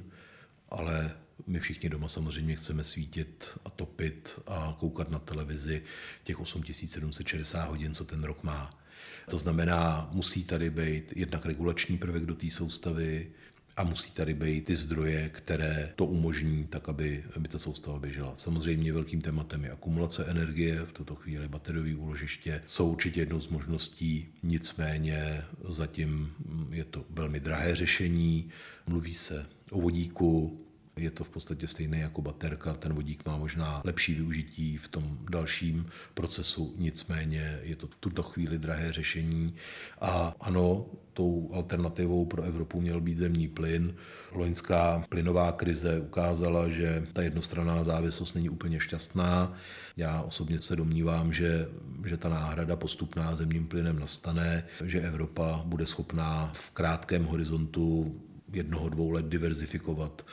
ale 0.72 1.12
my 1.48 1.60
všichni 1.60 1.90
doma 1.90 2.08
samozřejmě 2.08 2.56
chceme 2.56 2.84
svítit 2.84 3.50
a 3.66 3.70
topit 3.70 4.40
a 4.48 4.76
koukat 4.80 5.10
na 5.10 5.20
televizi 5.20 5.84
těch 6.24 6.40
8760 6.40 7.70
hodin, 7.70 7.94
co 7.94 8.06
ten 8.06 8.24
rok 8.24 8.44
má. 8.44 8.82
To 9.30 9.40
znamená, 9.40 10.10
musí 10.12 10.44
tady 10.44 10.70
být 10.70 11.14
jednak 11.16 11.46
regulační 11.46 11.98
prvek 11.98 12.26
do 12.26 12.36
té 12.36 12.52
soustavy 12.52 13.32
a 13.78 13.84
musí 13.84 14.12
tady 14.12 14.34
být 14.34 14.66
ty 14.66 14.76
zdroje, 14.76 15.30
které 15.30 15.94
to 15.96 16.06
umožní, 16.06 16.68
tak 16.68 16.90
aby, 16.90 17.24
aby 17.36 17.48
ta 17.48 17.58
soustava 17.58 18.00
běžela. 18.00 18.34
Samozřejmě 18.38 18.94
velkým 18.94 19.22
tématem 19.22 19.64
je 19.64 19.72
akumulace 19.72 20.26
energie, 20.26 20.86
v 20.86 20.92
tuto 20.92 21.16
chvíli 21.16 21.48
bateriové 21.48 21.96
úložiště 21.96 22.62
jsou 22.66 22.92
určitě 22.92 23.20
jednou 23.20 23.42
z 23.42 23.48
možností, 23.48 24.28
nicméně 24.44 25.44
zatím 25.68 26.34
je 26.72 26.84
to 26.84 27.06
velmi 27.10 27.40
drahé 27.40 27.76
řešení. 27.76 28.50
Mluví 28.88 29.14
se 29.14 29.46
o 29.72 29.82
vodíku, 29.82 30.58
je 30.98 31.12
to 31.12 31.24
v 31.24 31.30
podstatě 31.30 31.68
stejné 31.68 32.00
jako 32.00 32.22
baterka, 32.22 32.74
ten 32.74 32.94
vodík 32.94 33.26
má 33.26 33.38
možná 33.38 33.82
lepší 33.86 34.14
využití 34.14 34.78
v 34.78 34.88
tom 34.88 35.18
dalším 35.30 35.86
procesu, 36.14 36.76
nicméně 36.78 37.60
je 37.64 37.76
to 37.76 37.88
v 37.88 37.98
tuto 37.98 38.24
chvíli 38.24 38.60
drahé 38.60 38.94
řešení. 38.94 39.56
A 40.02 40.36
ano, 40.40 40.86
tou 41.14 41.50
alternativou 41.54 42.26
pro 42.26 42.44
Evropu 42.44 42.82
měl 42.82 43.02
být 43.02 43.18
zemní 43.18 43.48
plyn. 43.48 43.96
Loňská 44.32 45.04
plynová 45.10 45.52
krize 45.52 46.00
ukázala, 46.00 46.70
že 46.70 47.08
ta 47.14 47.22
jednostranná 47.22 47.84
závislost 47.84 48.34
není 48.34 48.50
úplně 48.50 48.80
šťastná. 48.80 49.54
Já 49.98 50.22
osobně 50.22 50.62
se 50.62 50.76
domnívám, 50.76 51.34
že, 51.34 51.68
že 52.06 52.18
ta 52.18 52.30
náhrada 52.30 52.76
postupná 52.76 53.36
zemním 53.36 53.68
plynem 53.68 54.00
nastane, 54.00 54.64
že 54.86 55.02
Evropa 55.02 55.62
bude 55.66 55.86
schopná 55.86 56.52
v 56.54 56.72
krátkém 56.72 57.26
horizontu 57.26 58.22
jednoho, 58.54 58.90
dvou 58.90 59.10
let 59.10 59.26
diverzifikovat 59.26 60.26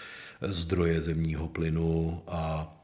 zdroje 0.42 1.00
zemního 1.00 1.48
plynu 1.48 2.22
a 2.26 2.74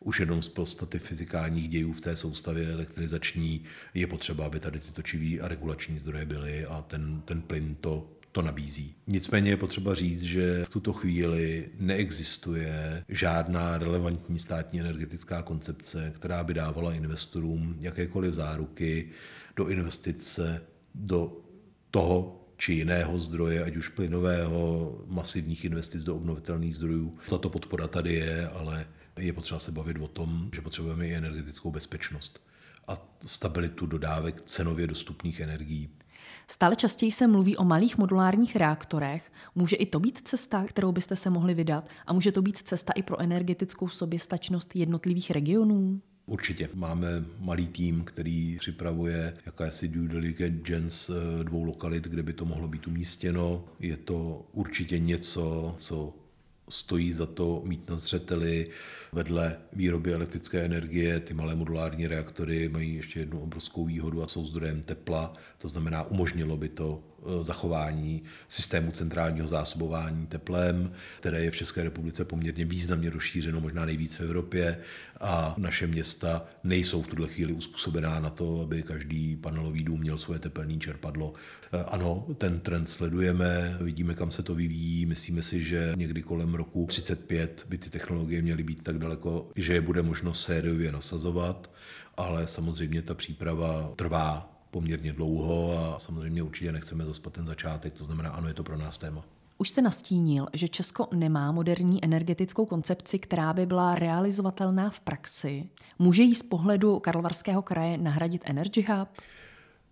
už 0.00 0.20
jenom 0.20 0.42
z 0.42 0.48
podstaty 0.48 0.98
fyzikálních 0.98 1.68
dějů 1.68 1.92
v 1.92 2.00
té 2.00 2.16
soustavě 2.16 2.72
elektrizační 2.72 3.64
je 3.94 4.06
potřeba, 4.06 4.46
aby 4.46 4.60
tady 4.60 4.80
ty 4.80 4.90
točivý 4.90 5.40
a 5.40 5.48
regulační 5.48 5.98
zdroje 5.98 6.24
byly 6.24 6.66
a 6.66 6.82
ten, 6.82 7.22
ten 7.24 7.42
plyn 7.42 7.74
to 7.74 8.08
to 8.32 8.42
nabízí. 8.42 8.94
Nicméně 9.06 9.50
je 9.50 9.56
potřeba 9.56 9.94
říct, 9.94 10.22
že 10.22 10.64
v 10.64 10.68
tuto 10.68 10.92
chvíli 10.92 11.68
neexistuje 11.78 13.04
žádná 13.08 13.78
relevantní 13.78 14.38
státní 14.38 14.80
energetická 14.80 15.42
koncepce, 15.42 16.12
která 16.16 16.44
by 16.44 16.54
dávala 16.54 16.94
investorům 16.94 17.76
jakékoliv 17.80 18.34
záruky 18.34 19.10
do 19.56 19.68
investice 19.68 20.62
do 20.94 21.40
toho 21.90 22.41
či 22.62 22.72
jiného 22.72 23.20
zdroje, 23.20 23.64
ať 23.64 23.76
už 23.76 23.88
plynového, 23.88 24.94
masivních 25.06 25.64
investic 25.64 26.02
do 26.02 26.16
obnovitelných 26.16 26.76
zdrojů. 26.76 27.18
Tato 27.30 27.50
podpora 27.50 27.88
tady 27.88 28.14
je, 28.14 28.48
ale 28.48 28.86
je 29.18 29.32
potřeba 29.32 29.60
se 29.60 29.72
bavit 29.72 29.96
o 30.00 30.08
tom, 30.08 30.50
že 30.54 30.60
potřebujeme 30.60 31.06
i 31.06 31.14
energetickou 31.14 31.70
bezpečnost 31.70 32.46
a 32.88 32.98
stabilitu 33.26 33.86
dodávek 33.86 34.42
cenově 34.42 34.86
dostupných 34.86 35.40
energií. 35.40 35.90
Stále 36.48 36.76
častěji 36.76 37.12
se 37.12 37.26
mluví 37.26 37.56
o 37.56 37.64
malých 37.64 37.98
modulárních 37.98 38.56
reaktorech. 38.56 39.32
Může 39.54 39.76
i 39.76 39.86
to 39.86 40.00
být 40.00 40.28
cesta, 40.28 40.64
kterou 40.64 40.92
byste 40.92 41.16
se 41.16 41.30
mohli 41.30 41.54
vydat? 41.54 41.88
A 42.06 42.12
může 42.12 42.32
to 42.32 42.42
být 42.42 42.58
cesta 42.58 42.92
i 42.92 43.02
pro 43.02 43.20
energetickou 43.20 43.88
soběstačnost 43.88 44.76
jednotlivých 44.76 45.30
regionů? 45.30 46.00
Určitě. 46.26 46.68
Máme 46.74 47.24
malý 47.38 47.66
tým, 47.66 48.04
který 48.04 48.56
připravuje 48.58 49.36
jakési 49.46 49.88
due 49.88 50.08
diligence 50.08 51.12
eh, 51.12 51.44
dvou 51.44 51.64
lokalit, 51.64 52.04
kde 52.04 52.22
by 52.22 52.32
to 52.32 52.44
mohlo 52.44 52.68
být 52.68 52.86
umístěno. 52.86 53.64
Je 53.80 53.96
to 53.96 54.46
určitě 54.52 54.98
něco, 54.98 55.76
co 55.78 56.14
stojí 56.68 57.12
za 57.12 57.26
to 57.26 57.62
mít 57.64 57.90
na 57.90 57.96
zřeteli. 57.96 58.66
Vedle 59.12 59.56
výroby 59.72 60.14
elektrické 60.14 60.64
energie 60.64 61.20
ty 61.20 61.34
malé 61.34 61.54
modulární 61.54 62.06
reaktory 62.06 62.68
mají 62.68 62.94
ještě 62.94 63.20
jednu 63.20 63.40
obrovskou 63.40 63.84
výhodu 63.86 64.22
a 64.22 64.28
jsou 64.28 64.46
zdrojem 64.46 64.82
tepla. 64.82 65.34
To 65.58 65.68
znamená, 65.68 66.02
umožnilo 66.02 66.56
by 66.56 66.68
to 66.68 67.04
zachování 67.42 68.22
systému 68.48 68.90
centrálního 68.90 69.48
zásobování 69.48 70.26
teplem, 70.26 70.92
které 71.20 71.44
je 71.44 71.50
v 71.50 71.56
České 71.56 71.82
republice 71.82 72.24
poměrně 72.24 72.64
významně 72.64 73.10
rozšířeno, 73.10 73.60
možná 73.60 73.84
nejvíc 73.84 74.14
v 74.14 74.20
Evropě 74.20 74.78
a 75.20 75.54
naše 75.58 75.86
města 75.86 76.46
nejsou 76.64 77.02
v 77.02 77.06
tuhle 77.06 77.28
chvíli 77.28 77.52
uspůsobená 77.52 78.20
na 78.20 78.30
to, 78.30 78.60
aby 78.60 78.82
každý 78.82 79.36
panelový 79.36 79.84
dům 79.84 80.00
měl 80.00 80.18
svoje 80.18 80.40
tepelné 80.40 80.78
čerpadlo. 80.78 81.32
Eh, 81.72 81.84
ano, 81.84 82.26
ten 82.38 82.60
trend 82.60 82.88
sledujeme, 82.88 83.78
vidíme, 83.80 84.14
kam 84.14 84.30
se 84.30 84.42
to 84.42 84.54
vyvíjí, 84.54 85.06
myslíme 85.06 85.42
si, 85.42 85.64
že 85.64 85.92
někdy 85.96 86.22
kolem 86.22 86.54
roku 86.54 86.86
35 86.86 87.66
by 87.68 87.78
ty 87.78 87.90
technologie 87.90 88.42
měly 88.42 88.62
být 88.62 88.82
tak 88.82 88.98
daleko, 88.98 89.50
že 89.56 89.74
je 89.74 89.80
bude 89.80 90.02
možno 90.02 90.34
sériově 90.34 90.92
nasazovat, 90.92 91.70
ale 92.16 92.46
samozřejmě 92.46 93.02
ta 93.02 93.14
příprava 93.14 93.92
trvá 93.96 94.51
poměrně 94.72 95.12
dlouho 95.12 95.78
a 95.78 95.98
samozřejmě 95.98 96.42
určitě 96.42 96.72
nechceme 96.72 97.04
zaspat 97.04 97.32
ten 97.32 97.46
začátek, 97.46 97.94
to 97.94 98.04
znamená, 98.04 98.30
ano, 98.30 98.48
je 98.48 98.54
to 98.54 98.64
pro 98.64 98.78
nás 98.78 98.98
téma. 98.98 99.24
Už 99.58 99.68
jste 99.68 99.82
nastínil, 99.82 100.46
že 100.52 100.68
Česko 100.68 101.08
nemá 101.14 101.52
moderní 101.52 102.04
energetickou 102.04 102.66
koncepci, 102.66 103.18
která 103.18 103.52
by 103.52 103.66
byla 103.66 103.94
realizovatelná 103.94 104.90
v 104.90 105.00
praxi. 105.00 105.68
Může 105.98 106.22
jí 106.22 106.34
z 106.34 106.42
pohledu 106.42 106.98
Karlovarského 106.98 107.62
kraje 107.62 107.98
nahradit 107.98 108.42
Energy 108.44 108.86
Hub? 108.88 109.08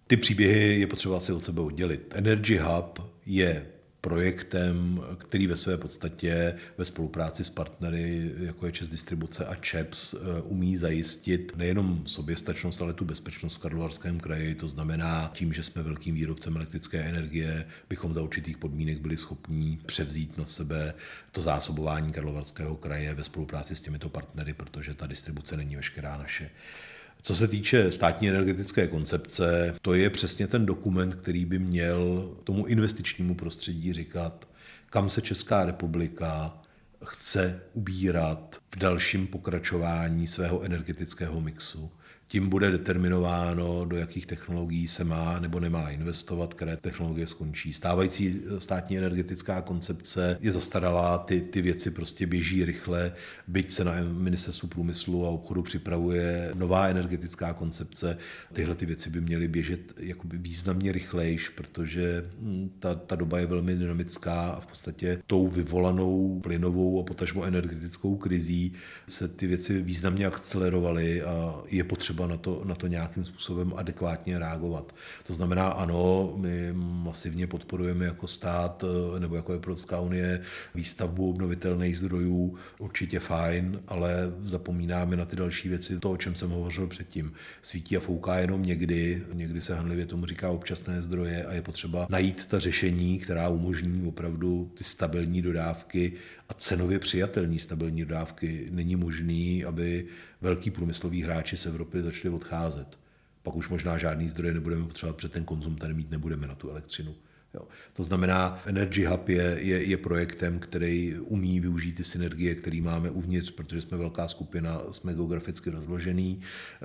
Ty 0.07 0.17
příběhy 0.17 0.81
je 0.81 0.87
potřeba 0.87 1.21
si 1.21 1.33
od 1.33 1.45
sebe 1.45 1.61
oddělit. 1.61 2.13
Energy 2.17 2.57
Hub 2.57 2.99
je 3.27 3.67
projektem, 4.01 5.01
který 5.19 5.47
ve 5.47 5.57
své 5.57 5.77
podstatě 5.77 6.57
ve 6.79 6.85
spolupráci 6.85 7.45
s 7.45 7.51
partnery, 7.51 8.33
jako 8.39 8.67
je 8.67 8.73
Čes 8.73 8.89
Distribuce 8.89 9.47
a 9.47 9.55
ČEPS, 9.55 10.15
eh, 10.15 10.43
umí 10.43 10.77
zajistit 10.77 11.53
nejenom 11.57 12.03
soběstačnost, 12.07 12.83
ale 12.83 12.93
tu 12.93 13.05
bezpečnost 13.05 13.55
v 13.55 13.59
Karlovarském 13.59 14.21
kraji. 14.21 14.55
To 14.55 14.69
znamená, 14.69 15.31
tím, 15.35 15.53
že 15.53 15.63
jsme 15.63 15.83
velkým 15.83 16.15
výrobcem 16.15 16.57
elektrické 16.57 16.99
energie, 17.01 17.67
bychom 17.89 18.15
za 18.15 18.23
určitých 18.23 18.59
podmínek 18.59 19.01
byli 19.01 19.17
schopní 19.17 19.79
převzít 19.87 20.39
na 20.39 20.45
sebe 20.45 20.95
to 21.33 21.41
zásobování 21.41 22.13
Karlovarského 22.13 22.77
kraje 22.77 23.15
ve 23.15 23.25
spolupráci 23.25 23.77
s 23.77 23.81
těmito 23.81 24.09
partnery, 24.09 24.55
protože 24.55 24.95
ta 24.95 25.07
distribuce 25.07 25.57
není 25.57 25.77
veškerá 25.77 26.17
naše. 26.17 26.51
Co 27.23 27.37
se 27.37 27.49
týče 27.49 27.93
státní 27.93 28.29
energetické 28.29 28.87
koncepce, 28.89 29.75
to 29.83 29.95
je 29.95 30.11
přesně 30.11 30.47
ten 30.47 30.67
dokument, 30.67 31.15
který 31.15 31.45
by 31.45 31.59
měl 31.59 32.31
tomu 32.45 32.67
investičnímu 32.67 33.35
prostředí 33.35 33.93
říkat, 33.93 34.49
kam 34.91 35.11
se 35.11 35.23
Česká 35.23 35.65
republika 35.65 36.59
chce 37.05 37.61
ubírat 37.73 38.57
v 38.75 38.79
dalším 38.79 39.27
pokračování 39.27 40.27
svého 40.27 40.63
energetického 40.63 41.41
mixu, 41.41 41.91
tím 42.31 42.49
bude 42.49 42.71
determinováno, 42.71 43.85
do 43.85 43.97
jakých 43.97 44.27
technologií 44.27 44.89
se 44.89 45.05
má 45.05 45.39
nebo 45.39 45.61
nemá 45.61 45.91
investovat, 45.91 46.55
které 46.55 46.77
technologie 46.77 47.27
skončí. 47.27 47.73
Stávající 47.73 48.41
státní 48.59 48.99
energetická 48.99 49.63
koncepce 49.63 50.39
je 50.41 50.53
zastaralá, 50.53 51.19
ty, 51.19 51.41
ty 51.41 51.63
věci 51.63 51.91
prostě 51.91 52.27
běží 52.27 52.65
rychle, 52.65 53.13
byť 53.49 53.71
se 53.71 53.85
na 53.85 53.93
ministerstvu 54.03 54.69
průmyslu 54.69 55.27
a 55.27 55.31
obchodu 55.31 55.63
připravuje 55.63 56.51
nová 56.55 56.89
energetická 56.89 57.53
koncepce. 57.53 58.19
Tyhle 58.53 58.75
ty 58.75 58.87
věci 58.87 59.11
by 59.11 59.21
měly 59.21 59.49
běžet 59.49 59.93
jakoby 60.01 60.39
významně 60.39 60.93
rychlejš, 60.93 61.49
protože 61.49 62.31
hm, 62.39 62.71
ta, 62.79 62.95
ta 62.95 63.17
doba 63.17 63.39
je 63.39 63.47
velmi 63.47 63.77
dynamická 63.77 64.51
a 64.51 64.61
v 64.61 64.67
podstatě 64.67 65.23
tou 65.27 65.49
vyvolanou 65.49 66.41
plynovou 66.41 67.01
a 67.01 67.03
potažmo 67.03 67.45
energetickou 67.45 68.17
krizí 68.17 68.73
se 69.09 69.29
ty 69.29 69.47
věci 69.47 69.83
významně 69.83 70.27
akcelerovaly 70.27 71.23
a 71.23 71.63
je 71.69 71.85
potřeba 71.85 72.20
na 72.27 72.37
to, 72.37 72.63
na 72.65 72.75
to 72.75 72.87
nějakým 72.87 73.25
způsobem 73.25 73.73
adekvátně 73.77 74.39
reagovat. 74.39 74.95
To 75.27 75.35
znamená, 75.35 75.69
ano, 75.69 76.33
my 76.37 76.73
masivně 76.73 77.47
podporujeme 77.47 78.05
jako 78.05 78.27
stát 78.27 78.85
nebo 79.19 79.37
jako 79.37 79.53
Evropská 79.53 80.01
unie 80.01 80.41
výstavbu 80.75 81.31
obnovitelných 81.31 81.99
zdrojů, 81.99 82.59
určitě 82.79 83.21
fajn, 83.21 83.81
ale 83.89 84.33
zapomínáme 84.43 85.17
na 85.17 85.25
ty 85.25 85.37
další 85.37 85.69
věci, 85.69 85.99
to, 85.99 86.11
o 86.11 86.17
čem 86.17 86.35
jsem 86.35 86.51
hovořil 86.51 86.87
předtím. 86.87 87.33
Svítí 87.63 87.97
a 87.97 88.01
fouká 88.01 88.39
jenom 88.39 88.63
někdy, 88.63 89.23
někdy 89.33 89.61
se 89.61 89.75
hanlivě 89.75 90.07
tomu 90.07 90.27
říká 90.27 90.51
občasné 90.51 91.03
zdroje 91.03 91.45
a 91.45 91.53
je 91.53 91.63
potřeba 91.63 92.07
najít 92.11 92.47
ta 92.47 92.59
řešení, 92.59 93.19
která 93.19 93.49
umožní 93.49 94.09
opravdu 94.09 94.71
ty 94.75 94.85
stabilní 94.85 95.43
dodávky 95.43 96.13
a 96.49 96.55
cenově 96.55 96.99
přijatelné 96.99 97.59
stabilní 97.59 98.05
dodávky. 98.05 98.69
Není 98.71 98.97
možný, 98.97 99.65
aby 99.65 100.07
velký 100.41 100.71
průmysloví 100.71 101.23
hráči 101.23 101.57
z 101.57 101.67
Evropy 101.67 102.03
začali 102.03 102.35
odcházet. 102.35 102.99
Pak 103.43 103.57
už 103.57 103.69
možná 103.69 103.99
žádný 103.99 104.29
zdroje 104.29 104.55
nebudeme 104.55 104.87
potřebovat, 104.87 105.17
protože 105.17 105.29
ten 105.29 105.45
konzum 105.45 105.77
tady 105.77 105.95
mít 105.95 106.11
nebudeme 106.11 106.47
na 106.47 106.55
tu 106.55 106.71
elektřinu. 106.71 107.15
Jo. 107.55 107.63
To 107.93 108.03
znamená, 108.03 108.63
Energy 108.67 109.05
Hub 109.05 109.29
je, 109.29 109.57
je, 109.61 109.83
je 109.83 109.97
projektem, 109.97 110.59
který 110.59 111.19
umí 111.19 111.61
využít 111.61 111.93
ty 111.93 112.05
synergie, 112.05 112.55
které 112.55 112.81
máme 112.81 113.11
uvnitř, 113.11 113.51
protože 113.51 113.83
jsme 113.83 113.99
velká 113.99 114.29
skupina, 114.29 114.83
jsme 114.91 115.15
geograficky 115.15 115.71
rozložený. 115.71 116.41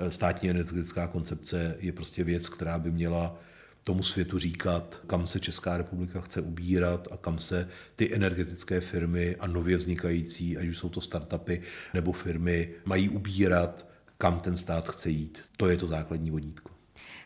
Státní 0.08 0.50
energetická 0.50 1.08
koncepce 1.08 1.76
je 1.80 1.92
prostě 1.92 2.24
věc, 2.24 2.48
která 2.48 2.78
by 2.78 2.90
měla 2.90 3.40
tomu 3.86 4.02
světu 4.02 4.38
říkat, 4.38 5.00
kam 5.06 5.26
se 5.26 5.40
Česká 5.40 5.76
republika 5.76 6.20
chce 6.20 6.40
ubírat 6.40 7.08
a 7.10 7.16
kam 7.16 7.38
se 7.38 7.68
ty 7.96 8.14
energetické 8.14 8.80
firmy 8.80 9.36
a 9.40 9.46
nově 9.46 9.76
vznikající, 9.76 10.58
ať 10.58 10.66
už 10.66 10.78
jsou 10.78 10.88
to 10.88 11.00
startupy 11.00 11.60
nebo 11.94 12.12
firmy, 12.12 12.68
mají 12.84 13.08
ubírat, 13.08 13.86
kam 14.18 14.40
ten 14.40 14.56
stát 14.56 14.88
chce 14.88 15.10
jít. 15.10 15.42
To 15.56 15.68
je 15.68 15.76
to 15.76 15.86
základní 15.86 16.30
vodítko. 16.30 16.70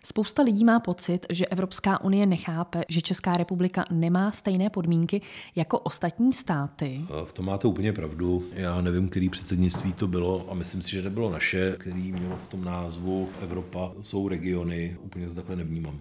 Spousta 0.04 0.42
lidí 0.42 0.64
má 0.64 0.80
pocit, 0.80 1.26
že 1.30 1.46
Evropská 1.46 2.00
unie 2.00 2.26
nechápe, 2.26 2.84
že 2.88 3.00
Česká 3.00 3.36
republika 3.36 3.84
nemá 3.90 4.32
stejné 4.32 4.70
podmínky 4.70 5.20
jako 5.56 5.78
ostatní 5.78 6.32
státy. 6.32 7.00
V 7.24 7.32
tom 7.32 7.46
máte 7.46 7.68
úplně 7.68 7.92
pravdu. 7.92 8.44
Já 8.52 8.80
nevím, 8.80 9.08
který 9.08 9.28
předsednictví 9.28 9.92
to 9.92 10.08
bylo 10.08 10.50
a 10.50 10.54
myslím 10.54 10.82
si, 10.82 10.90
že 10.90 11.02
nebylo 11.02 11.30
naše, 11.30 11.76
který 11.78 12.12
mělo 12.12 12.36
v 12.36 12.48
tom 12.48 12.64
názvu 12.64 13.28
Evropa 13.42 13.92
jsou 14.00 14.28
regiony. 14.28 14.96
Úplně 15.02 15.28
to 15.28 15.34
takhle 15.34 15.56
nevnímám 15.56 16.00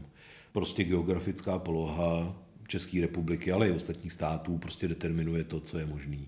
prostě 0.51 0.83
geografická 0.83 1.59
poloha 1.59 2.35
České 2.69 3.01
republiky, 3.01 3.51
ale 3.51 3.69
i 3.69 3.71
ostatních 3.71 4.13
států 4.13 4.57
prostě 4.57 4.87
determinuje 4.87 5.43
to, 5.43 5.59
co 5.59 5.79
je 5.79 5.85
možný. 5.85 6.27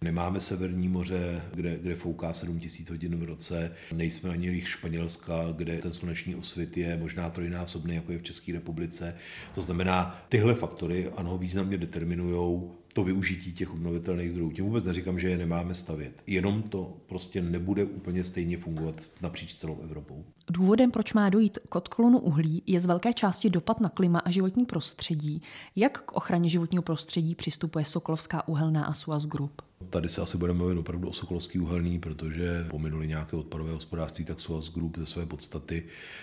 Nemáme 0.00 0.40
Severní 0.40 0.88
moře, 0.88 1.42
kde, 1.54 1.78
kde 1.78 1.94
fouká 1.94 2.32
7000 2.32 2.90
hodin 2.90 3.16
v 3.16 3.22
roce, 3.22 3.72
nejsme 3.92 4.30
ani 4.30 4.48
jich 4.48 4.68
Španělska, 4.68 5.52
kde 5.56 5.78
ten 5.78 5.92
sluneční 5.92 6.34
osvit 6.34 6.76
je 6.76 6.96
možná 6.96 7.30
trojnásobný, 7.30 7.94
jako 7.94 8.12
je 8.12 8.18
v 8.18 8.22
České 8.22 8.52
republice. 8.52 9.16
To 9.54 9.62
znamená, 9.62 10.26
tyhle 10.28 10.54
faktory 10.54 11.08
ano, 11.16 11.38
významně 11.38 11.78
determinují 11.78 12.62
to 12.94 13.04
využití 13.04 13.52
těch 13.52 13.72
obnovitelných 13.72 14.30
zdrojů. 14.30 14.52
Tím 14.52 14.64
vůbec 14.64 14.84
neříkám, 14.84 15.18
že 15.18 15.28
je 15.28 15.38
nemáme 15.38 15.74
stavět. 15.74 16.22
Jenom 16.26 16.62
to 16.62 16.96
prostě 17.06 17.42
nebude 17.42 17.84
úplně 17.84 18.24
stejně 18.24 18.58
fungovat 18.58 19.12
napříč 19.22 19.54
celou 19.54 19.80
Evropou. 19.82 20.24
Důvodem, 20.50 20.90
proč 20.90 21.12
má 21.12 21.28
dojít 21.28 21.58
k 21.68 21.74
odklonu 21.74 22.18
uhlí, 22.18 22.62
je 22.66 22.80
z 22.80 22.86
velké 22.86 23.12
části 23.12 23.50
dopad 23.50 23.80
na 23.80 23.88
klima 23.88 24.18
a 24.18 24.30
životní 24.30 24.64
prostředí. 24.64 25.42
Jak 25.76 26.02
k 26.02 26.12
ochraně 26.12 26.48
životního 26.48 26.82
prostředí 26.82 27.34
přistupuje 27.34 27.84
Sokolovská 27.84 28.48
uhelná 28.48 28.84
a 28.84 28.92
Suaz 28.92 29.26
Group? 29.26 29.62
Tady 29.90 30.08
se 30.08 30.20
asi 30.20 30.38
budeme 30.38 30.56
mluvit 30.56 30.78
opravdu 30.78 31.08
o 31.08 31.12
Sokolovský 31.12 31.58
uhelný, 31.58 31.98
protože 31.98 32.66
pominuli 32.70 33.08
nějaké 33.08 33.36
odpadové 33.36 33.72
hospodářství, 33.72 34.24
tak 34.24 34.40
Suaz 34.40 34.72
Group 34.72 34.98
ze 34.98 35.06
své 35.06 35.26
podstaty 35.26 35.82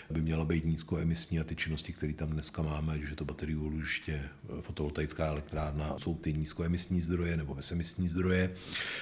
by 0.10 0.22
měla 0.22 0.46
být 0.46 0.66
nízkoemisní 0.66 1.40
a 1.40 1.44
ty 1.44 1.56
činnosti, 1.56 1.94
které 1.94 2.14
tam 2.14 2.30
dneska 2.30 2.62
máme, 2.62 2.94
ať 2.94 3.04
už 3.04 3.10
je 3.10 3.16
to 3.16 3.26
baterie 3.26 3.58
úložiště, 3.58 4.22
fotovoltaická 4.62 5.28
elektrárna, 5.28 5.94
jsou 5.98 6.16
ty 6.16 6.34
nízkoemisní 6.34 7.02
zdroje 7.02 7.38
nebo 7.38 7.56
bezemisní 7.56 8.08
zdroje. 8.08 8.54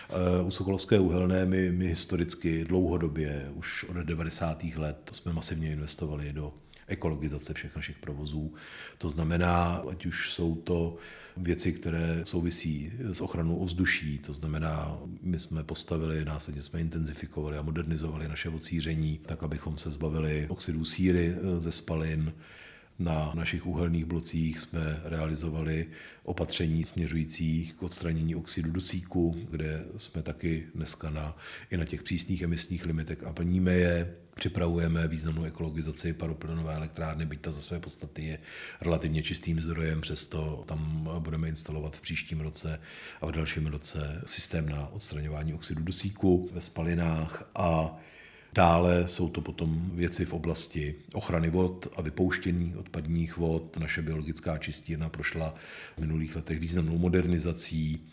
Eh, 0.09 0.41
u 0.41 0.51
Sokolovské 0.51 0.99
uhelné 0.99 1.45
my, 1.45 1.71
my 1.71 1.87
historicky 1.87 2.65
dlouhodobě, 2.65 3.51
už 3.55 3.83
od 3.83 3.97
90. 3.97 4.63
let, 4.75 5.11
jsme 5.13 5.33
masivně 5.33 5.71
investovali 5.71 6.33
do 6.33 6.53
ekologizace 6.87 7.53
všech 7.53 7.75
našich 7.75 7.97
provozů. 7.97 8.53
To 8.97 9.09
znamená, 9.09 9.83
ať 9.89 10.05
už 10.05 10.33
jsou 10.33 10.55
to 10.55 10.97
věci, 11.37 11.73
které 11.73 12.21
souvisí 12.23 12.91
s 12.99 13.21
ochranou 13.21 13.55
ovzduší, 13.55 14.19
to 14.19 14.33
znamená, 14.33 14.97
my 15.21 15.39
jsme 15.39 15.63
postavili, 15.63 16.25
následně 16.25 16.61
jsme 16.61 16.81
intenzifikovali 16.81 17.57
a 17.57 17.61
modernizovali 17.61 18.27
naše 18.27 18.49
ocíření, 18.49 19.19
tak 19.25 19.43
abychom 19.43 19.77
se 19.77 19.91
zbavili 19.91 20.45
oxidů 20.49 20.85
síry 20.85 21.35
ze 21.57 21.71
spalin, 21.71 22.33
na 22.99 23.31
našich 23.35 23.65
uhelných 23.65 24.05
blocích 24.05 24.59
jsme 24.59 25.01
realizovali 25.03 25.87
opatření 26.23 26.83
směřující 26.83 27.73
k 27.79 27.83
odstranění 27.83 28.35
oxidu 28.35 28.71
dusíku, 28.71 29.35
kde 29.51 29.85
jsme 29.97 30.21
taky 30.21 30.67
dneska 30.75 31.09
na, 31.09 31.37
i 31.71 31.77
na 31.77 31.85
těch 31.85 32.03
přísných 32.03 32.41
emisních 32.41 32.85
limitech 32.85 33.23
a 33.23 33.33
plníme 33.33 33.73
je. 33.73 34.15
Připravujeme 34.35 35.07
významnou 35.07 35.43
ekologizaci 35.43 36.13
paroplynové 36.13 36.75
elektrárny, 36.75 37.25
byť 37.25 37.41
ta 37.41 37.51
za 37.51 37.61
své 37.61 37.79
podstaty 37.79 38.23
je 38.23 38.39
relativně 38.81 39.23
čistým 39.23 39.61
zdrojem, 39.61 40.01
přesto 40.01 40.63
tam 40.67 41.09
budeme 41.19 41.49
instalovat 41.49 41.95
v 41.95 42.01
příštím 42.01 42.39
roce 42.41 42.79
a 43.21 43.25
v 43.25 43.31
dalším 43.31 43.67
roce 43.67 44.21
systém 44.25 44.69
na 44.69 44.87
odstraňování 44.87 45.53
oxidu 45.53 45.83
dusíku 45.83 46.49
ve 46.53 46.61
spalinách 46.61 47.51
a 47.55 47.97
Dále 48.55 49.09
jsou 49.09 49.29
to 49.29 49.41
potom 49.41 49.91
věci 49.93 50.25
v 50.25 50.33
oblasti 50.33 50.95
ochrany 51.13 51.49
vod 51.49 51.87
a 51.95 52.01
vypouštění 52.01 52.75
odpadních 52.75 53.37
vod. 53.37 53.77
Naše 53.77 54.01
biologická 54.01 54.57
čistírna 54.57 55.09
prošla 55.09 55.55
v 55.97 56.01
minulých 56.01 56.35
letech 56.35 56.59
významnou 56.59 56.97
modernizací 56.97 58.07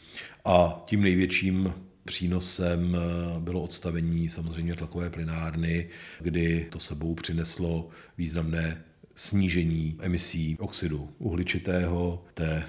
a 0.44 0.82
tím 0.86 1.02
největším 1.02 1.74
Přínosem 2.10 2.96
bylo 3.38 3.62
odstavení 3.62 4.28
samozřejmě 4.28 4.74
tlakové 4.74 5.10
plynárny, 5.10 5.88
kdy 6.20 6.66
to 6.70 6.78
sebou 6.78 7.14
přineslo 7.14 7.88
významné 8.18 8.84
snížení 9.14 9.96
emisí 10.00 10.56
oxidu 10.60 11.10
uhličitého, 11.18 12.24
té 12.34 12.66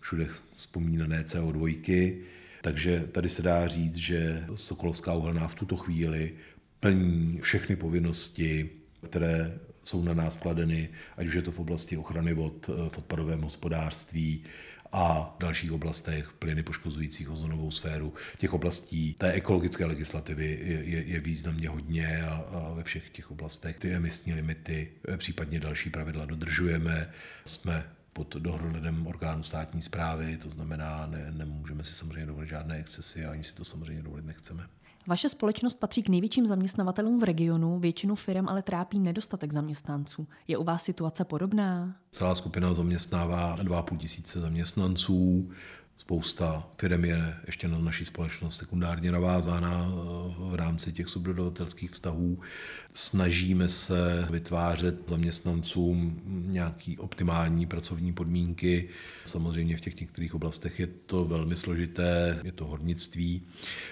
všude 0.00 0.28
vzpomínané 0.56 1.22
CO2. 1.22 2.16
Takže 2.62 3.08
tady 3.12 3.28
se 3.28 3.42
dá 3.42 3.68
říct, 3.68 3.96
že 3.96 4.44
Sokolovská 4.54 5.14
uhelná 5.14 5.48
v 5.48 5.54
tuto 5.54 5.76
chvíli 5.76 6.32
plní 6.80 7.38
všechny 7.42 7.76
povinnosti, 7.76 8.70
které 9.02 9.58
jsou 9.82 10.02
na 10.02 10.14
nás 10.14 10.36
kladeny, 10.36 10.88
ať 11.16 11.26
už 11.26 11.34
je 11.34 11.42
to 11.42 11.52
v 11.52 11.58
oblasti 11.58 11.96
ochrany 11.96 12.34
vod, 12.34 12.70
v 12.88 12.98
odpadovém 12.98 13.40
hospodářství 13.40 14.44
a 14.92 15.34
v 15.36 15.40
dalších 15.40 15.72
oblastech 15.72 16.32
plyny 16.32 16.62
poškozujících 16.62 17.30
ozonovou 17.30 17.70
sféru. 17.70 18.14
Těch 18.36 18.52
oblastí 18.52 19.14
té 19.14 19.32
ekologické 19.32 19.84
legislativy 19.84 20.58
je, 20.62 20.84
je, 20.84 21.04
je 21.04 21.20
významně 21.20 21.68
hodně 21.68 22.22
a, 22.22 22.34
a 22.34 22.72
ve 22.74 22.84
všech 22.84 23.10
těch 23.10 23.30
oblastech 23.30 23.78
ty 23.78 23.94
emisní 23.94 24.34
limity, 24.34 24.92
případně 25.16 25.60
další 25.60 25.90
pravidla 25.90 26.24
dodržujeme. 26.24 27.10
Jsme 27.44 27.84
pod 28.12 28.36
dohledem 28.36 29.06
orgánů 29.06 29.42
státní 29.42 29.82
zprávy, 29.82 30.36
to 30.36 30.50
znamená, 30.50 31.06
ne, 31.06 31.32
nemůžeme 31.32 31.84
si 31.84 31.92
samozřejmě 31.92 32.26
dovolit 32.26 32.48
žádné 32.48 32.78
excesy 32.78 33.24
ani 33.24 33.44
si 33.44 33.54
to 33.54 33.64
samozřejmě 33.64 34.02
dovolit 34.02 34.24
nechceme. 34.24 34.68
Vaše 35.08 35.28
společnost 35.28 35.80
patří 35.80 36.02
k 36.02 36.08
největším 36.08 36.46
zaměstnavatelům 36.46 37.20
v 37.20 37.24
regionu, 37.24 37.78
většinu 37.78 38.14
firm 38.14 38.48
ale 38.48 38.62
trápí 38.62 38.98
nedostatek 38.98 39.52
zaměstnanců. 39.52 40.28
Je 40.48 40.58
u 40.58 40.64
vás 40.64 40.84
situace 40.84 41.24
podobná? 41.24 41.96
Celá 42.10 42.34
skupina 42.34 42.74
zaměstnává 42.74 43.56
2,5 43.56 43.98
tisíce 43.98 44.40
zaměstnanců. 44.40 45.50
Spousta 45.98 46.68
firm 46.78 47.04
je 47.04 47.34
ještě 47.46 47.68
na 47.68 47.78
naší 47.78 48.04
společnost 48.04 48.56
sekundárně 48.56 49.12
navázána 49.12 49.88
eh, 49.90 49.94
v 50.38 50.54
rámci 50.54 50.92
těch 50.92 51.08
subdodavatelských 51.08 51.90
vztahů. 51.90 52.38
Snažíme 52.92 53.68
se 53.68 54.28
vytvářet 54.30 55.08
zaměstnancům 55.08 56.20
nějaký 56.26 56.98
optimální 56.98 57.66
pracovní 57.66 58.12
podmínky. 58.12 58.88
Samozřejmě 59.24 59.76
v 59.76 59.80
těch 59.80 60.00
některých 60.00 60.34
oblastech 60.34 60.80
je 60.80 60.86
to 60.86 61.24
velmi 61.24 61.56
složité, 61.56 62.40
je 62.44 62.52
to 62.52 62.66
hornictví. 62.66 63.42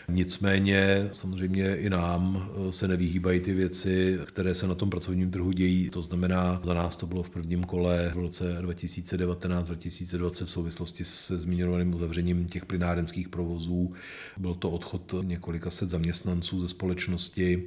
Nicméně 0.09 1.09
samozřejmě 1.13 1.77
i 1.77 1.91
nám 1.91 2.51
eh, 2.69 2.73
se 2.73 2.89
nevyhýbají 2.89 3.41
ty 3.41 3.53
věci, 3.53 4.19
které 4.25 4.55
se 4.55 4.67
na 4.67 4.75
tom 4.75 4.91
pracovním 4.91 5.31
trhu 5.31 5.53
dějí. 5.53 5.91
To 5.91 6.03
znamená, 6.03 6.61
za 6.65 6.75
nás 6.75 6.97
to 6.97 7.07
bylo 7.07 7.23
v 7.23 7.31
prvním 7.31 7.65
kole 7.65 8.13
v 8.15 8.19
roce 8.19 8.59
2019-2020 8.63 10.45
v 10.45 10.51
souvislosti 10.51 11.05
se 11.05 11.39
zmiňovaným 11.39 11.96
uzavřením 11.97 12.47
těch 12.47 12.67
plynárenských 12.67 13.29
provozů. 13.29 13.93
Byl 14.37 14.55
to 14.55 14.71
odchod 14.71 15.15
několika 15.23 15.71
set 15.71 15.91
zaměstnanců 15.91 16.61
ze 16.61 16.69
společnosti. 16.69 17.63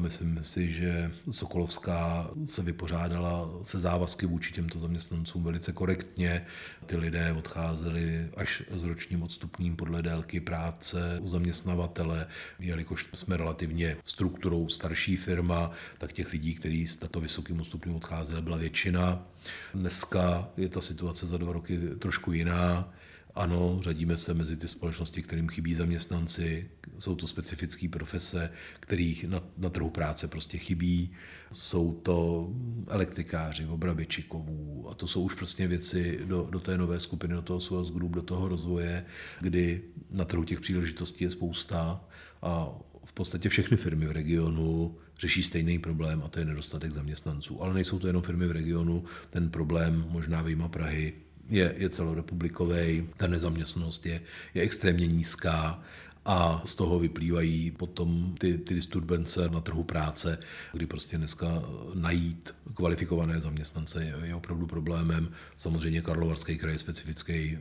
Myslím 0.00 0.40
si, 0.42 0.72
že 0.72 1.10
Sokolovská 1.30 2.30
se 2.46 2.62
vypořádala 2.62 3.50
se 3.62 3.80
závazky 3.80 4.26
vůči 4.26 4.52
těmto 4.52 4.78
zaměstnancům 4.78 5.44
velice 5.44 5.72
korektně. 5.72 6.46
Ty 6.86 6.96
lidé 6.96 7.32
odcházeli 7.32 8.28
až 8.36 8.62
s 8.70 8.84
ročním 8.84 9.22
odstupním 9.22 9.76
podle 9.76 10.02
délky 10.02 10.40
práce 10.40 11.18
u 11.20 11.28
zaměstnavatele, 11.28 12.26
jelikož 12.58 13.06
jsme 13.14 13.36
relativně 13.36 13.96
strukturou 14.04 14.68
starší 14.68 15.16
firma, 15.16 15.70
tak 15.98 16.12
těch 16.12 16.32
lidí, 16.32 16.54
kteří 16.54 16.86
s 16.86 16.96
tato 16.96 17.20
vysokým 17.20 17.60
odstupním 17.60 17.96
odcházeli, 17.96 18.42
byla 18.42 18.56
většina. 18.56 19.26
Dneska 19.74 20.48
je 20.56 20.68
ta 20.68 20.80
situace 20.80 21.26
za 21.26 21.36
dva 21.36 21.52
roky 21.52 21.78
trošku 21.98 22.32
jiná. 22.32 22.92
Ano, 23.34 23.80
řadíme 23.82 24.16
se 24.16 24.34
mezi 24.34 24.56
ty 24.56 24.68
společnosti, 24.68 25.22
kterým 25.22 25.48
chybí 25.48 25.74
zaměstnanci, 25.74 26.70
jsou 26.98 27.14
to 27.14 27.26
specifické 27.26 27.88
profese, 27.88 28.50
kterých 28.80 29.24
na, 29.24 29.42
na 29.58 29.70
trhu 29.70 29.90
práce 29.90 30.28
prostě 30.28 30.58
chybí. 30.58 31.12
Jsou 31.52 31.92
to 31.92 32.48
elektrikáři, 32.88 33.66
obrabiči 33.66 34.22
kovů 34.22 34.86
a 34.90 34.94
to 34.94 35.06
jsou 35.06 35.22
už 35.22 35.34
prostě 35.34 35.68
věci 35.68 36.20
do, 36.24 36.48
do 36.50 36.60
té 36.60 36.78
nové 36.78 37.00
skupiny, 37.00 37.34
do 37.34 37.42
toho 37.42 37.60
Suez 37.60 37.90
Group, 37.90 38.12
do 38.12 38.22
toho 38.22 38.48
rozvoje, 38.48 39.04
kdy 39.40 39.82
na 40.10 40.24
trhu 40.24 40.44
těch 40.44 40.60
příležitostí 40.60 41.24
je 41.24 41.30
spousta 41.30 42.04
a 42.42 42.78
v 43.04 43.12
podstatě 43.12 43.48
všechny 43.48 43.76
firmy 43.76 44.06
v 44.06 44.12
regionu 44.12 44.96
řeší 45.20 45.42
stejný 45.42 45.78
problém 45.78 46.22
a 46.24 46.28
to 46.28 46.38
je 46.38 46.44
nedostatek 46.44 46.92
zaměstnanců. 46.92 47.62
Ale 47.62 47.74
nejsou 47.74 47.98
to 47.98 48.06
jenom 48.06 48.22
firmy 48.22 48.46
v 48.46 48.52
regionu, 48.52 49.04
ten 49.30 49.50
problém 49.50 50.04
možná 50.08 50.42
vyjma 50.42 50.68
Prahy 50.68 51.12
je, 51.48 51.74
je 51.76 51.88
celorepublikový, 51.88 53.08
ta 53.16 53.26
nezaměstnanost 53.26 54.06
je, 54.06 54.20
je 54.54 54.62
extrémně 54.62 55.06
nízká 55.06 55.82
a 56.24 56.62
z 56.64 56.74
toho 56.74 56.98
vyplývají 56.98 57.70
potom 57.70 58.34
ty, 58.38 58.58
ty 58.58 58.74
disturbance 58.74 59.48
na 59.48 59.60
trhu 59.60 59.84
práce, 59.84 60.38
kdy 60.72 60.86
prostě 60.86 61.18
dneska 61.18 61.62
najít 61.94 62.54
kvalifikované 62.74 63.40
zaměstnance 63.40 64.04
je, 64.04 64.14
je 64.22 64.34
opravdu 64.34 64.66
problémem. 64.66 65.28
Samozřejmě 65.56 66.02
Karlovarský 66.02 66.58
kraj 66.58 66.74
je 66.74 66.78
specifický 66.78 67.58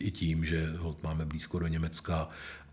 i 0.00 0.10
tím, 0.10 0.44
že 0.44 0.72
máme 1.02 1.24
blízko 1.24 1.58
do 1.58 1.66
Německa 1.66 2.28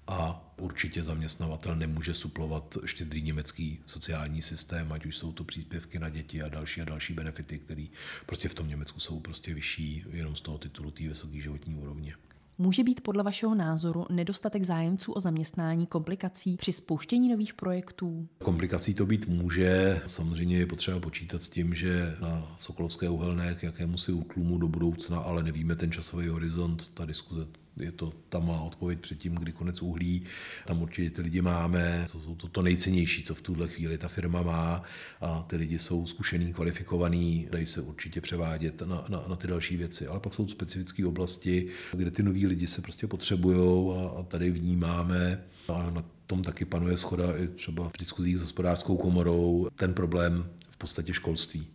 a 0.10 0.54
určitě 0.58 1.04
zaměstnavatel 1.04 1.76
nemůže 1.76 2.14
suplovat 2.14 2.78
štědrý 2.86 3.22
německý 3.22 3.80
sociální 3.86 4.42
systém, 4.42 4.92
ať 4.92 5.06
už 5.06 5.18
jsou 5.18 5.32
to 5.32 5.44
příspěvky 5.44 6.00
na 6.00 6.10
děti 6.10 6.42
a 6.42 6.50
další 6.50 6.82
a 6.82 6.86
další 6.86 7.14
benefity, 7.14 7.60
které 7.60 7.86
prostě 8.26 8.50
v 8.50 8.54
tom 8.54 8.68
Německu 8.68 9.00
jsou 9.00 9.20
prostě 9.20 9.54
vyšší 9.54 10.06
jenom 10.12 10.36
z 10.36 10.42
toho 10.42 10.58
titulu 10.58 10.92
té 10.92 11.04
vysoké 11.04 11.42
životní 11.42 11.76
úrovně. 11.76 12.14
Může 12.62 12.84
být 12.84 13.02
podle 13.02 13.24
vašeho 13.24 13.56
názoru 13.56 14.06
nedostatek 14.10 14.64
zájemců 14.64 15.12
o 15.12 15.20
zaměstnání 15.20 15.88
komplikací 15.88 16.58
při 16.58 16.72
spouštění 16.72 17.30
nových 17.30 17.54
projektů? 17.54 18.28
Komplikací 18.38 18.94
to 18.94 19.06
být 19.06 19.28
může. 19.28 20.02
Samozřejmě 20.06 20.58
je 20.58 20.66
potřeba 20.66 21.00
počítat 21.00 21.42
s 21.44 21.50
tím, 21.50 21.76
že 21.76 22.16
na 22.22 22.56
Sokolovské 22.60 23.10
uhelné 23.10 23.56
k 23.56 23.64
jakému 23.64 23.98
si 23.98 24.12
útlumu 24.12 24.58
do 24.58 24.68
budoucna, 24.68 25.20
ale 25.20 25.44
nevíme 25.44 25.76
ten 25.76 25.92
časový 25.92 26.28
horizont, 26.28 26.92
ta 26.94 27.06
diskuze 27.06 27.48
je 27.80 27.92
to 27.92 28.14
ta 28.30 28.40
má 28.40 28.62
odpověď 28.62 29.00
předtím, 29.00 29.36
kdy 29.36 29.52
konec 29.52 29.82
uhlí. 29.82 30.24
Tam 30.68 30.82
určitě 30.82 31.10
ty 31.10 31.22
lidi 31.22 31.42
máme, 31.42 32.08
to 32.12 32.20
jsou 32.20 32.36
to, 32.36 32.48
to 32.48 32.62
nejcennější, 32.62 33.24
co 33.24 33.36
v 33.36 33.42
tuhle 33.42 33.68
chvíli 33.68 33.98
ta 33.98 34.08
firma 34.08 34.44
má 34.44 34.84
a 35.22 35.46
ty 35.48 35.56
lidi 35.56 35.80
jsou 35.80 36.08
zkušený, 36.08 36.54
kvalifikovaný, 36.54 37.48
dají 37.52 37.66
se 37.66 37.82
určitě 37.82 38.22
převádět 38.22 38.82
na, 38.82 39.06
na, 39.10 39.24
na 39.28 39.36
ty 39.36 39.48
další 39.48 39.78
věci. 39.78 40.08
Ale 40.08 40.20
pak 40.20 40.34
jsou 40.34 40.48
specifické 40.48 41.06
oblasti, 41.06 41.68
kde 41.94 42.12
ty 42.12 42.24
noví 42.24 42.48
lidi 42.48 42.68
se 42.68 42.82
prostě 42.82 43.08
potřebují 43.08 43.92
a, 43.98 44.10
a 44.20 44.24
tady 44.24 44.52
vnímáme 44.52 45.44
a 45.68 45.90
na 45.90 46.04
tom 46.28 46.44
taky 46.44 46.66
panuje 46.66 46.98
schoda 46.98 47.38
i 47.38 47.48
třeba 47.48 47.90
v 47.90 47.98
diskuzích 48.00 48.38
s 48.38 48.42
hospodářskou 48.42 48.98
komorou 48.98 49.68
ten 49.76 49.94
problém 49.94 50.50
v 50.70 50.78
podstatě 50.78 51.14
školství. 51.14 51.68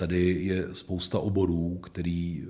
Tady 0.00 0.38
je 0.40 0.68
spousta 0.72 1.18
oborů, 1.18 1.78
který 1.78 2.44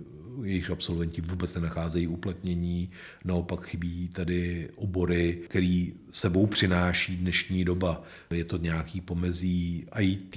jejich 0.45 0.71
absolventi 0.71 1.21
vůbec 1.21 1.55
nenacházejí 1.55 2.07
uplatnění, 2.07 2.91
naopak 3.25 3.67
chybí 3.67 4.09
tady 4.09 4.69
obory, 4.75 5.43
který 5.49 5.93
sebou 6.11 6.47
přináší 6.47 7.17
dnešní 7.17 7.65
doba. 7.65 8.03
Je 8.31 8.45
to 8.45 8.57
nějaký 8.57 9.01
pomezí 9.01 9.87
IT, 10.01 10.37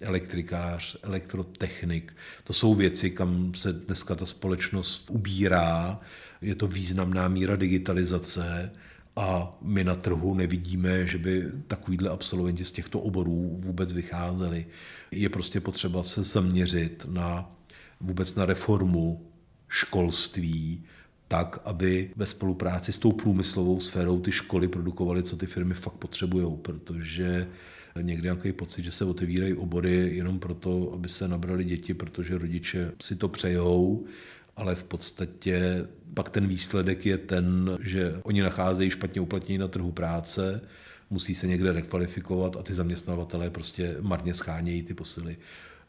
elektrikář, 0.00 0.96
elektrotechnik. 1.02 2.16
To 2.44 2.52
jsou 2.52 2.74
věci, 2.74 3.10
kam 3.10 3.54
se 3.54 3.72
dneska 3.72 4.14
ta 4.14 4.26
společnost 4.26 5.10
ubírá. 5.10 6.00
Je 6.42 6.54
to 6.54 6.66
významná 6.66 7.28
míra 7.28 7.56
digitalizace 7.56 8.72
a 9.20 9.58
my 9.62 9.84
na 9.84 9.94
trhu 9.94 10.34
nevidíme, 10.34 11.06
že 11.06 11.18
by 11.18 11.44
takovýhle 11.66 12.10
absolventi 12.10 12.64
z 12.64 12.72
těchto 12.72 13.00
oborů 13.00 13.56
vůbec 13.60 13.92
vycházeli. 13.92 14.66
Je 15.10 15.28
prostě 15.28 15.60
potřeba 15.60 16.02
se 16.02 16.22
zaměřit 16.22 17.06
na 17.08 17.56
vůbec 18.00 18.34
na 18.34 18.44
reformu 18.44 19.26
školství, 19.68 20.84
tak, 21.28 21.58
aby 21.64 22.10
ve 22.16 22.26
spolupráci 22.26 22.92
s 22.92 22.98
tou 22.98 23.12
průmyslovou 23.12 23.80
sférou 23.80 24.20
ty 24.20 24.32
školy 24.32 24.68
produkovaly, 24.68 25.22
co 25.22 25.36
ty 25.36 25.46
firmy 25.46 25.74
fakt 25.74 25.94
potřebují, 25.94 26.56
protože 26.62 27.48
někdy 28.00 28.22
nějaký 28.22 28.52
pocit, 28.52 28.84
že 28.84 28.90
se 28.90 29.04
otevírají 29.04 29.54
obory 29.54 30.16
jenom 30.16 30.38
proto, 30.38 30.92
aby 30.94 31.08
se 31.08 31.28
nabrali 31.28 31.64
děti, 31.64 31.94
protože 31.94 32.38
rodiče 32.38 32.92
si 33.02 33.16
to 33.16 33.28
přejou, 33.28 34.04
ale 34.60 34.74
v 34.74 34.82
podstatě 34.82 35.86
pak 36.14 36.30
ten 36.30 36.46
výsledek 36.46 37.06
je 37.06 37.18
ten, 37.18 37.78
že 37.82 38.20
oni 38.22 38.42
nacházejí 38.42 38.90
špatně 38.90 39.20
uplatnění 39.20 39.58
na 39.58 39.68
trhu 39.68 39.92
práce, 39.92 40.60
musí 41.10 41.34
se 41.34 41.46
někde 41.46 41.72
rekvalifikovat 41.72 42.56
a 42.56 42.62
ty 42.62 42.74
zaměstnavatelé 42.74 43.50
prostě 43.50 43.96
marně 44.00 44.34
schánějí 44.34 44.82
ty 44.82 44.94
posily. 44.94 45.36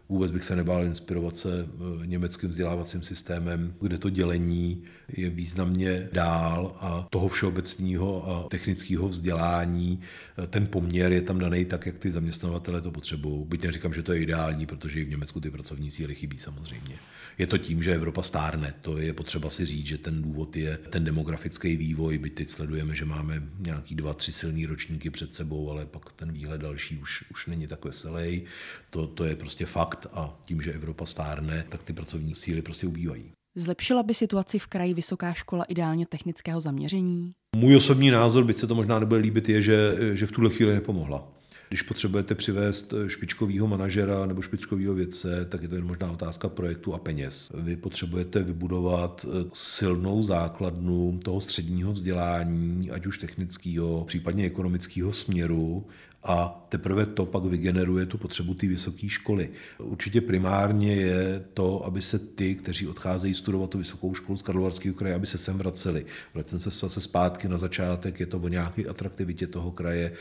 Vůbec 0.10 0.32
bych 0.32 0.44
se 0.44 0.56
nebál 0.56 0.84
inspirovat 0.84 1.38
se 1.38 1.68
eh, 1.68 2.08
německým 2.08 2.50
vzdělávacím 2.50 3.04
systémem, 3.04 3.74
kde 3.82 3.98
to 3.98 4.10
dělení 4.10 4.84
je 5.18 5.30
významně 5.30 6.10
dál 6.14 6.76
a 6.80 7.08
toho 7.10 7.28
všeobecného 7.28 8.30
a 8.30 8.50
technického 8.50 9.08
vzdělání, 9.08 10.00
eh, 10.44 10.48
ten 10.48 10.68
poměr 10.68 11.12
je 11.12 11.22
tam 11.22 11.40
daný 11.40 11.66
tak, 11.66 11.86
jak 11.86 12.00
ty 12.00 12.12
zaměstnavatele 12.12 12.82
to 12.82 12.92
potřebují. 12.92 13.46
Byť 13.46 13.64
neříkám, 13.64 13.94
že 13.94 14.04
to 14.04 14.14
je 14.14 14.22
ideální, 14.22 14.66
protože 14.66 15.00
i 15.00 15.06
v 15.06 15.10
Německu 15.10 15.40
ty 15.40 15.52
pracovní 15.52 15.92
síly 15.92 16.16
chybí 16.16 16.40
samozřejmě. 16.40 16.96
Je 17.42 17.48
to 17.48 17.58
tím, 17.58 17.84
že 17.84 17.94
Evropa 17.94 18.22
stárne. 18.22 18.74
To 18.82 18.98
je 18.98 19.14
potřeba 19.14 19.50
si 19.50 19.66
říct, 19.66 19.86
že 19.86 19.98
ten 19.98 20.22
důvod 20.22 20.56
je 20.56 20.78
ten 20.78 21.04
demografický 21.04 21.78
vývoj. 21.78 22.18
Byť 22.18 22.34
teď 22.34 22.50
sledujeme, 22.50 22.96
že 22.96 23.06
máme 23.06 23.44
nějaký 23.60 23.96
dva, 23.96 24.14
tři 24.14 24.32
silný 24.32 24.66
ročníky 24.66 25.10
před 25.10 25.34
sebou, 25.34 25.72
ale 25.72 25.86
pak 25.86 26.14
ten 26.14 26.32
výhled 26.32 26.62
další 26.62 26.98
už, 26.98 27.24
už 27.32 27.48
není 27.48 27.68
tak 27.68 27.86
veselý. 27.86 28.44
To, 28.90 29.08
to 29.08 29.26
je 29.26 29.36
prostě 29.36 29.66
fakt 29.66 30.08
a 30.14 30.40
tím, 30.46 30.62
že 30.62 30.74
Evropa 30.74 31.06
stárne, 31.06 31.66
tak 31.70 31.82
ty 31.82 31.94
pracovní 31.94 32.36
síly 32.36 32.62
prostě 32.62 32.88
ubývají. 32.88 33.32
Zlepšila 33.56 34.04
by 34.04 34.14
situaci 34.14 34.60
v 34.60 34.68
kraji 34.68 34.94
vysoká 34.94 35.34
škola 35.34 35.64
ideálně 35.64 36.06
technického 36.06 36.62
zaměření? 36.62 37.32
Můj 37.56 37.76
osobní 37.76 38.12
názor, 38.12 38.44
byť 38.44 38.58
se 38.58 38.68
to 38.68 38.76
možná 38.76 39.00
nebude 39.00 39.22
líbit, 39.22 39.50
je, 39.50 39.62
že, 39.62 39.98
že 40.14 40.26
v 40.26 40.32
tuhle 40.32 40.50
chvíli 40.50 40.74
nepomohla. 40.74 41.41
Když 41.72 41.82
potřebujete 41.82 42.36
přivést 42.36 42.94
špičkového 43.08 43.68
manažera 43.68 44.26
nebo 44.26 44.42
špičkového 44.42 44.94
vědce, 44.94 45.46
tak 45.50 45.62
je 45.62 45.68
to 45.68 45.76
jen 45.76 45.86
možná 45.86 46.12
otázka 46.12 46.50
projektu 46.50 46.94
a 46.94 46.98
peněz. 46.98 47.52
Vy 47.54 47.76
potřebujete 47.76 48.44
vybudovat 48.44 49.26
eh, 49.26 49.50
silnou 49.54 50.24
základnu 50.24 51.20
toho 51.24 51.42
středního 51.42 51.92
vzdělání, 51.92 52.92
ať 52.92 53.06
už 53.06 53.18
technického, 53.18 54.06
případně 54.06 54.46
ekonomického 54.46 55.12
směru, 55.12 55.88
a 56.24 56.66
teprve 56.70 57.06
to 57.06 57.26
pak 57.26 57.44
vygeneruje 57.44 58.06
tu 58.06 58.18
potřebu 58.18 58.54
té 58.54 58.68
vysoké 58.68 59.10
školy. 59.10 59.50
Určitě 59.78 60.22
primárně 60.22 60.96
je 60.96 61.44
to, 61.54 61.86
aby 61.86 62.02
se 62.02 62.20
ty, 62.20 62.56
kteří 62.56 62.88
odcházejí 62.88 63.34
studovat 63.34 63.70
tu 63.70 63.78
vysokou 63.78 64.14
školu 64.14 64.38
z 64.38 64.42
Karlovarského 64.42 64.96
kraje, 64.96 65.16
aby 65.16 65.28
se 65.28 65.38
sem 65.38 65.58
vraceli. 65.58 66.06
Vracím 66.34 66.60
se 66.60 66.70
zase 66.70 67.02
zpátky 67.02 67.48
na 67.48 67.58
začátek, 67.58 68.20
je 68.20 68.26
to 68.26 68.40
o 68.40 68.48
nějaké 68.48 68.86
atraktivitě 68.86 69.48
toho 69.48 69.72
kraje, 69.72 70.12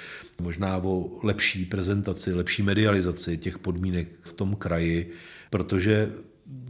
možná 0.40 0.76
o 0.76 1.10
lepší 1.22 1.64
prezentaci, 1.64 2.32
lepší 2.32 2.62
medializaci 2.62 3.38
těch 3.38 3.58
podmínek 3.58 4.08
v 4.20 4.32
tom 4.32 4.56
kraji, 4.56 5.12
protože 5.50 6.12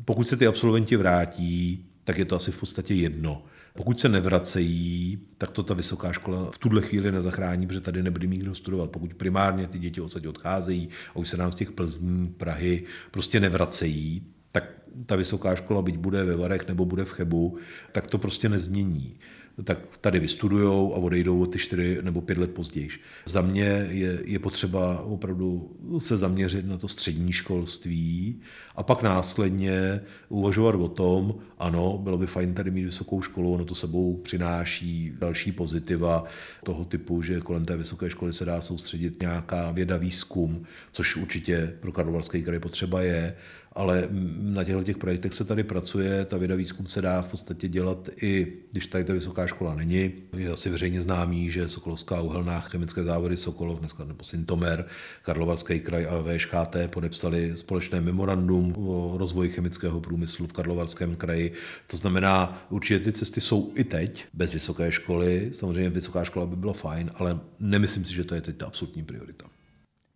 pokud 0.04 0.28
se 0.28 0.36
ty 0.36 0.46
absolventi 0.46 0.96
vrátí, 0.96 1.86
tak 2.04 2.18
je 2.18 2.24
to 2.24 2.36
asi 2.36 2.52
v 2.52 2.60
podstatě 2.60 2.94
jedno, 2.94 3.44
Pokud 3.80 3.98
se 3.98 4.08
nevracejí, 4.08 5.18
tak 5.38 5.50
to 5.50 5.62
ta 5.62 5.74
vysoká 5.74 6.12
škola 6.12 6.50
v 6.50 6.58
tuhle 6.58 6.82
chvíli 6.82 7.12
nezachrání, 7.12 7.66
protože 7.66 7.80
tady 7.80 8.02
nebude 8.02 8.26
mít 8.26 8.38
kdo 8.38 8.54
studovat. 8.54 8.90
Pokud 8.90 9.14
primárně 9.14 9.66
ty 9.66 9.78
děti 9.78 10.00
odsaď 10.00 10.26
odcházejí 10.26 10.88
a 11.14 11.16
už 11.16 11.28
se 11.28 11.36
nám 11.36 11.52
z 11.52 11.54
těch 11.54 11.72
Plzní, 11.72 12.28
Prahy 12.28 12.84
prostě 13.10 13.40
nevracejí, 13.40 14.22
tak 14.52 14.64
ta 15.06 15.16
vysoká 15.16 15.54
škola, 15.54 15.82
byť 15.82 15.96
bude 15.96 16.24
ve 16.24 16.36
Varech 16.36 16.68
nebo 16.68 16.84
bude 16.84 17.04
v 17.04 17.10
Chebu, 17.10 17.56
tak 17.92 18.06
to 18.06 18.18
prostě 18.18 18.48
nezmění 18.48 19.16
tak 19.64 19.78
tady 20.00 20.20
vystudujou 20.20 20.94
a 20.94 20.96
odejdou 20.96 21.42
o 21.42 21.46
ty 21.46 21.58
čtyři 21.58 21.98
nebo 22.02 22.20
pět 22.20 22.38
let 22.38 22.54
později. 22.54 22.88
Za 23.26 23.42
mě 23.42 23.86
je, 23.90 24.18
je 24.24 24.38
potřeba 24.38 25.00
opravdu 25.00 25.76
se 25.98 26.18
zaměřit 26.18 26.66
na 26.66 26.78
to 26.78 26.88
střední 26.88 27.32
školství 27.32 28.40
a 28.76 28.82
pak 28.82 29.02
následně 29.02 30.00
uvažovat 30.28 30.74
o 30.74 30.88
tom, 30.88 31.34
ano, 31.58 31.98
bylo 31.98 32.18
by 32.18 32.26
fajn 32.26 32.54
tady 32.54 32.70
mít 32.70 32.84
vysokou 32.84 33.22
školu, 33.22 33.52
ono 33.52 33.64
to 33.64 33.74
sebou 33.74 34.16
přináší 34.16 35.12
další 35.18 35.52
pozitiva 35.52 36.24
toho 36.64 36.84
typu, 36.84 37.22
že 37.22 37.40
kolem 37.40 37.64
té 37.64 37.76
vysoké 37.76 38.10
školy 38.10 38.32
se 38.32 38.44
dá 38.44 38.60
soustředit 38.60 39.20
nějaká 39.20 39.70
věda, 39.70 39.96
výzkum, 39.96 40.62
což 40.92 41.16
určitě 41.16 41.76
pro 41.80 41.92
Karlovarský 41.92 42.42
kraj 42.42 42.58
potřeba 42.58 43.02
je, 43.02 43.36
ale 43.72 44.08
na 44.40 44.64
těchto 44.64 44.82
těch 44.82 44.98
projektech 44.98 45.34
se 45.34 45.44
tady 45.44 45.64
pracuje, 45.64 46.24
ta 46.24 46.36
věda 46.36 46.54
výzkum 46.54 46.86
se 46.86 47.02
dá 47.02 47.22
v 47.22 47.28
podstatě 47.28 47.68
dělat 47.68 48.08
i 48.22 48.52
když 48.72 48.86
tady 48.86 49.04
ta 49.04 49.12
vysoká 49.12 49.46
škola 49.46 49.74
není. 49.74 50.12
Je 50.36 50.50
asi 50.50 50.70
veřejně 50.70 51.02
známý, 51.02 51.50
že 51.50 51.68
Sokolovská 51.68 52.20
uhelná 52.20 52.60
chemické 52.60 53.04
závody 53.04 53.36
Sokolov, 53.36 53.78
dneska 53.78 54.04
nebo 54.04 54.24
Sintomer, 54.24 54.84
Karlovarský 55.22 55.80
kraj 55.80 56.06
a 56.06 56.22
VŠKT 56.22 56.76
podepsali 56.90 57.56
společné 57.56 58.00
memorandum 58.00 58.74
o 58.76 59.14
rozvoji 59.18 59.50
chemického 59.50 60.00
průmyslu 60.00 60.46
v 60.46 60.52
Karlovarském 60.52 61.16
kraji. 61.16 61.52
To 61.86 61.96
znamená, 61.96 62.66
určitě 62.70 63.04
ty 63.04 63.12
cesty 63.12 63.40
jsou 63.40 63.72
i 63.74 63.84
teď, 63.84 64.24
bez 64.34 64.52
vysoké 64.52 64.92
školy. 64.92 65.50
Samozřejmě 65.52 65.90
vysoká 65.90 66.24
škola 66.24 66.46
by 66.46 66.56
bylo 66.56 66.72
fajn, 66.72 67.10
ale 67.14 67.40
nemyslím 67.60 68.04
si, 68.04 68.14
že 68.14 68.24
to 68.24 68.34
je 68.34 68.40
teď 68.40 68.56
ta 68.56 68.66
absolutní 68.66 69.04
priorita. 69.04 69.59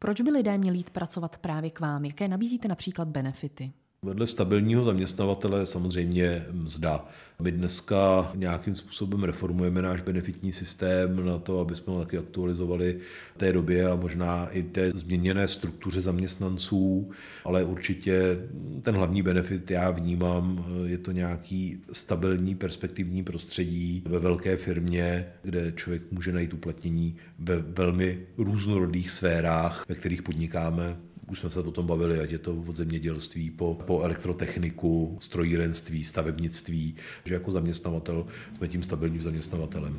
Proč 0.05 0.21
by 0.21 0.31
lidé 0.31 0.59
měli 0.59 0.77
jít 0.77 0.90
pracovat 0.90 1.38
právě 1.38 1.71
k 1.71 1.81
vám? 1.81 2.05
Jaké 2.05 2.29
nabízíte 2.29 2.69
například 2.69 3.09
benefity? 3.09 3.73
Vedle 4.05 4.27
stabilního 4.27 4.85
zaměstnavatele 4.85 5.67
samozřejmě 5.67 6.47
mzda. 6.53 7.09
My 7.43 7.53
dneska 7.53 8.33
nějakým 8.35 8.75
způsobem 8.75 9.25
reformujeme 9.25 9.83
náš 9.83 10.01
benefitní 10.01 10.53
systém 10.53 11.27
na 11.27 11.38
to, 11.38 11.61
aby 11.61 11.75
jsme 11.75 11.93
ho 11.93 12.01
taky 12.01 12.19
aktualizovali 12.19 12.99
v 13.35 13.38
té 13.38 13.53
době 13.53 13.87
a 13.87 13.97
možná 13.97 14.49
i 14.49 14.62
té 14.62 14.90
změněné 14.90 15.49
struktuře 15.49 16.01
zaměstnanců, 16.01 17.11
ale 17.45 17.64
určitě 17.64 18.38
ten 18.83 18.95
hlavní 18.95 19.23
benefit 19.23 19.71
já 19.71 19.90
vnímám, 19.90 20.64
je 20.85 20.99
to 20.99 21.12
nějaký 21.12 21.83
stabilní 21.93 22.55
perspektivní 22.55 23.23
prostředí 23.23 24.03
ve 24.07 24.19
velké 24.19 24.57
firmě, 24.57 25.27
kde 25.43 25.73
člověk 25.73 26.03
může 26.11 26.33
najít 26.33 26.55
uplatnění 26.55 27.17
ve 27.38 27.57
velmi 27.57 28.27
různorodých 28.38 29.11
sférách, 29.11 29.85
ve 29.88 29.95
kterých 29.95 30.23
podnikáme 30.23 30.97
už 31.35 31.40
jsme 31.40 31.51
se 31.51 31.61
o 31.61 31.70
tom 31.70 31.87
bavili, 31.87 32.20
ať 32.20 32.31
je 32.31 32.38
to 32.38 32.55
od 32.55 32.77
zemědělství 32.77 33.51
po, 33.51 33.75
po 33.87 34.03
elektrotechniku, 34.03 35.18
strojírenství, 35.20 36.05
stavebnictví, 36.05 36.94
že 37.25 37.35
jako 37.35 37.51
zaměstnavatel 37.51 38.27
jsme 38.57 38.68
tím 38.68 38.83
stabilním 38.83 39.23
zaměstnavatelem. 39.23 39.99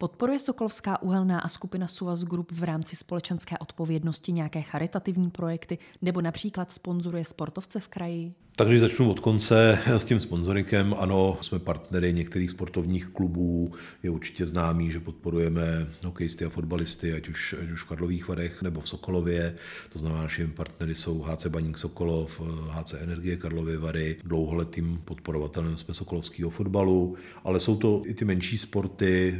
Podporuje 0.00 0.38
Sokolovská 0.38 1.02
uhelná 1.02 1.40
a 1.40 1.48
skupina 1.48 1.86
Suvaz 1.86 2.22
Group 2.24 2.52
v 2.52 2.64
rámci 2.64 2.96
společenské 2.96 3.58
odpovědnosti 3.58 4.32
nějaké 4.32 4.62
charitativní 4.62 5.30
projekty 5.30 5.78
nebo 6.02 6.20
například 6.20 6.72
sponzoruje 6.72 7.24
sportovce 7.24 7.80
v 7.80 7.88
kraji? 7.88 8.34
Tak 8.56 8.68
když 8.68 8.80
začnu 8.80 9.10
od 9.10 9.20
konce 9.20 9.78
s 9.86 10.04
tím 10.04 10.20
sponzorikem, 10.20 10.94
ano, 10.98 11.38
jsme 11.40 11.58
partnery 11.58 12.12
některých 12.12 12.50
sportovních 12.50 13.06
klubů, 13.06 13.72
je 14.02 14.10
určitě 14.10 14.46
známý, 14.46 14.90
že 14.90 15.00
podporujeme 15.00 15.86
hokejisty 16.04 16.44
a 16.44 16.48
fotbalisty, 16.48 17.12
ať 17.12 17.28
už, 17.28 17.54
ať 17.62 17.70
už 17.70 17.82
v 17.82 17.86
Karlových 17.86 18.28
Varech 18.28 18.62
nebo 18.62 18.80
v 18.80 18.88
Sokolově. 18.88 19.54
To 19.88 19.98
znamená, 19.98 20.22
našimi 20.22 20.48
partnery 20.48 20.94
jsou 20.94 21.22
HC 21.22 21.46
Baník 21.46 21.78
Sokolov, 21.78 22.40
HC 22.70 22.94
Energie 22.94 23.36
Karlovy 23.36 23.76
Vary. 23.76 24.16
Dlouholetým 24.24 25.00
podporovatelem 25.04 25.76
jsme 25.76 25.94
sokolovského 25.94 26.50
fotbalu, 26.50 27.16
ale 27.44 27.60
jsou 27.60 27.76
to 27.76 28.02
i 28.06 28.14
ty 28.14 28.24
menší 28.24 28.58
sporty, 28.58 29.38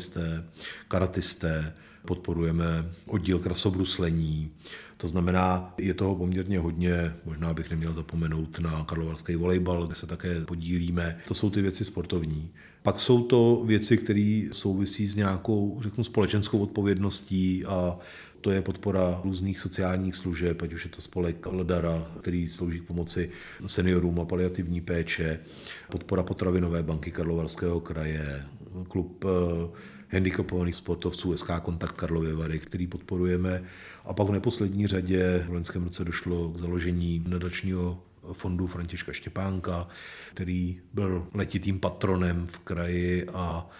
florbalisté, 0.00 0.44
karatisté, 0.88 1.72
podporujeme 2.06 2.90
oddíl 3.06 3.38
krasobruslení, 3.38 4.50
to 4.96 5.08
znamená, 5.08 5.74
je 5.78 5.94
toho 5.94 6.16
poměrně 6.16 6.58
hodně, 6.58 7.14
možná 7.24 7.54
bych 7.54 7.70
neměl 7.70 7.92
zapomenout 7.92 8.58
na 8.58 8.84
karlovarský 8.84 9.36
volejbal, 9.36 9.86
kde 9.86 9.94
se 9.94 10.06
také 10.06 10.40
podílíme. 10.44 11.18
To 11.28 11.34
jsou 11.34 11.50
ty 11.50 11.62
věci 11.62 11.84
sportovní. 11.84 12.50
Pak 12.82 13.00
jsou 13.00 13.22
to 13.22 13.62
věci, 13.66 13.96
které 13.96 14.48
souvisí 14.52 15.06
s 15.06 15.16
nějakou, 15.16 15.78
řeknu, 15.82 16.04
společenskou 16.04 16.58
odpovědností 16.58 17.64
a 17.64 17.98
to 18.40 18.50
je 18.50 18.62
podpora 18.62 19.20
různých 19.24 19.60
sociálních 19.60 20.16
služeb, 20.16 20.62
ať 20.62 20.72
už 20.72 20.84
je 20.84 20.90
to 20.90 21.02
spolek 21.02 21.46
Ledara, 21.46 22.06
který 22.20 22.48
slouží 22.48 22.80
k 22.80 22.84
pomoci 22.84 23.30
seniorům 23.66 24.20
a 24.20 24.24
paliativní 24.24 24.80
péče, 24.80 25.40
podpora 25.90 26.22
potravinové 26.22 26.82
banky 26.82 27.10
Karlovarského 27.10 27.80
kraje, 27.80 28.44
klub 28.88 29.24
eh, 29.24 29.68
handicapovaných 30.08 30.74
sportovců 30.74 31.36
SK 31.36 31.50
Kontakt 31.62 31.96
Karlovy 31.96 32.32
Vary, 32.32 32.58
který 32.58 32.86
podporujeme. 32.86 33.62
A 34.04 34.14
pak 34.14 34.28
v 34.28 34.32
neposlední 34.32 34.86
řadě 34.86 35.44
v 35.46 35.52
loňském 35.52 35.84
roce 35.84 36.04
došlo 36.04 36.48
k 36.48 36.58
založení 36.58 37.24
nadačního 37.28 38.02
fondu 38.32 38.66
Františka 38.66 39.12
Štěpánka, 39.12 39.88
který 40.34 40.80
byl 40.94 41.26
letitým 41.34 41.80
patronem 41.80 42.46
v 42.46 42.58
kraji 42.58 43.26
a 43.34 43.70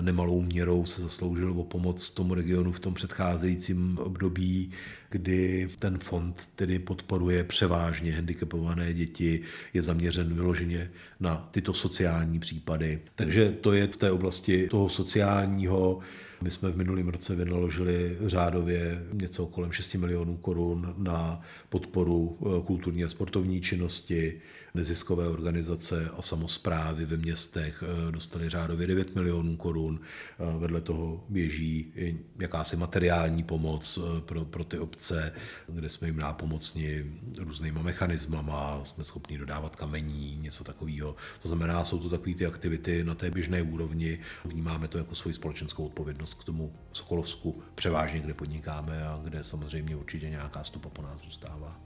nemalou 0.00 0.42
měrou 0.42 0.86
se 0.86 1.02
zasloužil 1.02 1.52
o 1.60 1.64
pomoc 1.64 2.10
tomu 2.10 2.34
regionu 2.34 2.72
v 2.72 2.80
tom 2.80 2.94
předcházejícím 2.94 3.98
období, 3.98 4.70
kdy 5.10 5.68
ten 5.78 5.98
fond 5.98 6.50
tedy 6.56 6.78
podporuje 6.78 7.44
převážně 7.44 8.12
handicapované 8.12 8.94
děti, 8.94 9.40
je 9.74 9.82
zaměřen 9.82 10.34
vyloženě 10.34 10.90
na 11.20 11.48
tyto 11.50 11.74
sociální 11.74 12.38
případy. 12.38 13.00
Takže 13.14 13.50
to 13.60 13.72
je 13.72 13.86
v 13.86 13.96
té 13.96 14.10
oblasti 14.10 14.68
toho 14.68 14.88
sociálního 14.88 16.00
my 16.42 16.50
jsme 16.50 16.72
v 16.72 16.76
minulém 16.76 17.08
roce 17.08 17.34
vynaložili 17.34 18.16
řádově 18.26 19.04
něco 19.12 19.46
kolem 19.46 19.72
6 19.72 19.94
milionů 19.94 20.36
korun 20.36 20.94
na 20.98 21.40
podporu 21.68 22.38
eh, 22.40 22.62
kulturní 22.66 23.04
a 23.04 23.08
sportovní 23.08 23.60
činnosti. 23.60 24.40
Neziskové 24.74 25.28
organizace 25.28 26.10
a 26.16 26.22
samozprávy 26.22 27.06
ve 27.06 27.16
městech 27.16 27.84
eh, 27.86 28.12
dostali 28.12 28.50
řádově 28.50 28.86
9 28.86 29.14
milionů 29.14 29.56
korun. 29.56 30.00
Eh, 30.00 30.58
vedle 30.58 30.80
toho 30.80 31.24
běží 31.28 31.92
jakási 32.38 32.76
materiální 32.76 33.42
pomoc 33.42 33.98
pro, 34.20 34.44
pro 34.44 34.64
ty 34.64 34.78
obce, 34.78 35.32
kde 35.68 35.88
jsme 35.88 36.08
jim 36.08 36.16
nápomocni 36.16 37.04
různýma 37.38 37.82
mechanismama, 37.82 38.80
jsme 38.84 39.04
schopni 39.04 39.38
dodávat 39.38 39.76
kamení, 39.76 40.38
něco 40.40 40.64
takového. 40.64 41.16
To 41.42 41.48
znamená, 41.48 41.84
jsou 41.84 41.98
to 41.98 42.10
takové 42.10 42.34
ty 42.34 42.46
aktivity 42.46 43.04
na 43.04 43.14
té 43.14 43.30
běžné 43.30 43.62
úrovni. 43.62 44.18
Vnímáme 44.44 44.88
to 44.88 44.98
jako 44.98 45.14
svoji 45.14 45.34
společenskou 45.34 45.86
odpovědnost 45.86 46.34
k 46.34 46.44
tomu 46.44 46.72
Sokolovsku, 46.92 47.62
převážně 47.74 48.20
kde 48.20 48.34
podnikáme 48.34 49.06
a 49.06 49.20
kde 49.24 49.44
samozřejmě 49.44 49.96
určitě 49.96 50.30
nějaká 50.30 50.64
stopa 50.64 50.88
po 50.88 51.02
nás 51.02 51.22
zůstává. 51.24 51.80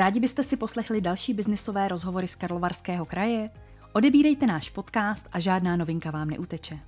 Rádi 0.00 0.20
byste 0.20 0.42
si 0.42 0.56
poslechli 0.56 1.00
další 1.00 1.34
biznisové 1.34 1.88
rozhovory 1.88 2.28
z 2.28 2.34
Karlovarského 2.34 3.04
kraje? 3.04 3.50
Odebírejte 3.92 4.46
náš 4.46 4.70
podcast 4.70 5.28
a 5.32 5.40
žádná 5.40 5.76
novinka 5.76 6.10
vám 6.10 6.30
neuteče. 6.30 6.78